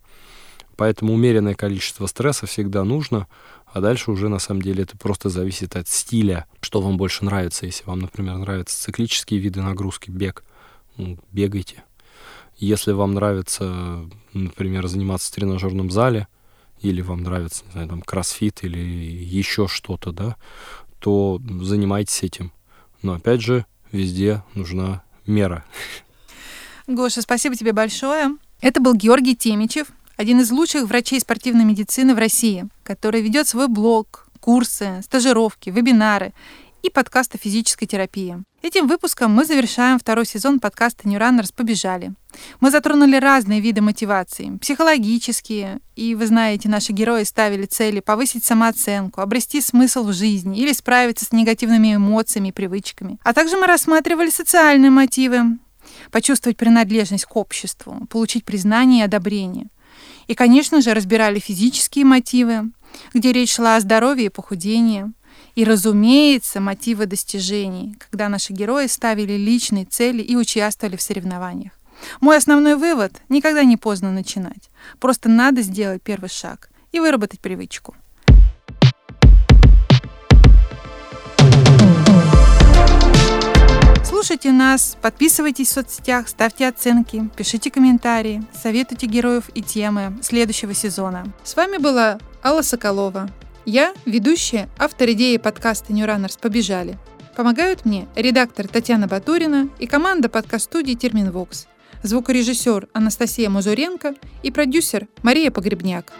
Поэтому 0.76 1.14
умеренное 1.14 1.54
количество 1.54 2.06
стресса 2.06 2.46
всегда 2.46 2.84
нужно, 2.84 3.28
а 3.66 3.80
дальше 3.80 4.10
уже 4.10 4.28
на 4.28 4.38
самом 4.38 4.62
деле 4.62 4.82
это 4.82 4.96
просто 4.96 5.28
зависит 5.28 5.76
от 5.76 5.88
стиля, 5.88 6.46
что 6.60 6.80
вам 6.80 6.96
больше 6.96 7.24
нравится. 7.24 7.66
Если 7.66 7.84
вам, 7.84 8.00
например, 8.00 8.36
нравятся 8.36 8.82
циклические 8.82 9.40
виды 9.40 9.62
нагрузки, 9.62 10.10
бег, 10.10 10.44
ну, 10.96 11.18
бегайте. 11.32 11.84
Если 12.56 12.92
вам 12.92 13.14
нравится, 13.14 14.08
например, 14.32 14.86
заниматься 14.86 15.30
в 15.30 15.34
тренажерном 15.34 15.90
зале, 15.90 16.28
или 16.84 17.00
вам 17.00 17.22
нравится, 17.22 17.64
не 17.66 17.72
знаю, 17.72 17.88
там, 17.88 18.02
кроссфит 18.02 18.62
или 18.62 18.78
еще 18.78 19.68
что-то, 19.68 20.12
да, 20.12 20.36
то 20.98 21.40
занимайтесь 21.60 22.22
этим. 22.22 22.52
Но 23.02 23.14
опять 23.14 23.40
же, 23.40 23.66
везде 23.90 24.42
нужна 24.54 25.02
мера. 25.26 25.64
Гоша, 26.86 27.22
спасибо 27.22 27.56
тебе 27.56 27.72
большое. 27.72 28.36
Это 28.60 28.80
был 28.80 28.94
Георгий 28.94 29.34
Темичев, 29.34 29.88
один 30.16 30.40
из 30.40 30.50
лучших 30.50 30.84
врачей 30.84 31.20
спортивной 31.20 31.64
медицины 31.64 32.14
в 32.14 32.18
России, 32.18 32.68
который 32.82 33.22
ведет 33.22 33.48
свой 33.48 33.68
блог, 33.68 34.28
курсы, 34.40 35.00
стажировки, 35.02 35.70
вебинары 35.70 36.34
и 36.82 36.90
подкаст 36.90 37.34
о 37.34 37.38
физической 37.38 37.86
терапии. 37.86 38.44
Этим 38.64 38.86
выпуском 38.86 39.30
мы 39.30 39.44
завершаем 39.44 39.98
второй 39.98 40.24
сезон 40.24 40.58
подкаста 40.58 41.06
New 41.06 41.20
Runners 41.20 41.52
«Побежали». 41.54 42.14
Мы 42.60 42.70
затронули 42.70 43.16
разные 43.16 43.60
виды 43.60 43.82
мотивации, 43.82 44.56
психологические, 44.56 45.80
и, 45.96 46.14
вы 46.14 46.26
знаете, 46.26 46.70
наши 46.70 46.92
герои 46.92 47.24
ставили 47.24 47.66
цели 47.66 48.00
повысить 48.00 48.42
самооценку, 48.42 49.20
обрести 49.20 49.60
смысл 49.60 50.04
в 50.04 50.14
жизни 50.14 50.58
или 50.58 50.72
справиться 50.72 51.26
с 51.26 51.32
негативными 51.32 51.96
эмоциями 51.96 52.48
и 52.48 52.52
привычками. 52.52 53.18
А 53.22 53.34
также 53.34 53.58
мы 53.58 53.66
рассматривали 53.66 54.30
социальные 54.30 54.90
мотивы, 54.90 55.58
почувствовать 56.10 56.56
принадлежность 56.56 57.26
к 57.26 57.36
обществу, 57.36 58.06
получить 58.08 58.46
признание 58.46 59.00
и 59.00 59.04
одобрение. 59.04 59.66
И, 60.26 60.34
конечно 60.34 60.80
же, 60.80 60.94
разбирали 60.94 61.38
физические 61.38 62.06
мотивы, 62.06 62.70
где 63.12 63.30
речь 63.30 63.56
шла 63.56 63.76
о 63.76 63.80
здоровье 63.80 64.26
и 64.26 64.30
похудении. 64.30 65.12
И, 65.54 65.64
разумеется, 65.64 66.60
мотивы 66.60 67.06
достижений, 67.06 67.96
когда 67.98 68.28
наши 68.28 68.52
герои 68.52 68.88
ставили 68.88 69.34
личные 69.34 69.84
цели 69.84 70.20
и 70.20 70.34
участвовали 70.34 70.96
в 70.96 71.02
соревнованиях. 71.02 71.72
Мой 72.20 72.36
основной 72.36 72.74
вывод– 72.74 73.12
никогда 73.28 73.62
не 73.62 73.76
поздно 73.76 74.10
начинать. 74.10 74.70
Просто 74.98 75.28
надо 75.28 75.62
сделать 75.62 76.02
первый 76.02 76.28
шаг 76.28 76.70
и 76.90 76.98
выработать 76.98 77.40
привычку. 77.40 77.94
Слушайте 84.04 84.52
нас, 84.52 84.96
подписывайтесь 85.00 85.68
в 85.68 85.72
соцсетях, 85.72 86.28
ставьте 86.28 86.66
оценки, 86.66 87.28
пишите 87.36 87.70
комментарии, 87.70 88.42
советуйте 88.60 89.06
героев 89.06 89.50
и 89.54 89.62
темы 89.62 90.18
следующего 90.22 90.74
сезона. 90.74 91.26
С 91.44 91.54
вами 91.54 91.76
была 91.76 92.18
Алла 92.42 92.62
Соколова. 92.62 93.28
Я 93.66 93.94
ведущая, 94.04 94.68
автор 94.78 95.10
идеи 95.12 95.38
подкаста 95.38 95.94
New 95.94 96.06
Runners 96.06 96.38
«Побежали». 96.38 96.98
Помогают 97.34 97.86
мне 97.86 98.06
редактор 98.14 98.68
Татьяна 98.68 99.08
Батурина 99.08 99.70
и 99.78 99.86
команда 99.86 100.28
подкаст-студии 100.28 100.92
«Терминвокс», 100.92 101.66
звукорежиссер 102.02 102.88
Анастасия 102.92 103.48
Мазуренко 103.48 104.16
и 104.42 104.50
продюсер 104.50 105.08
Мария 105.22 105.50
Погребняк. 105.50 106.12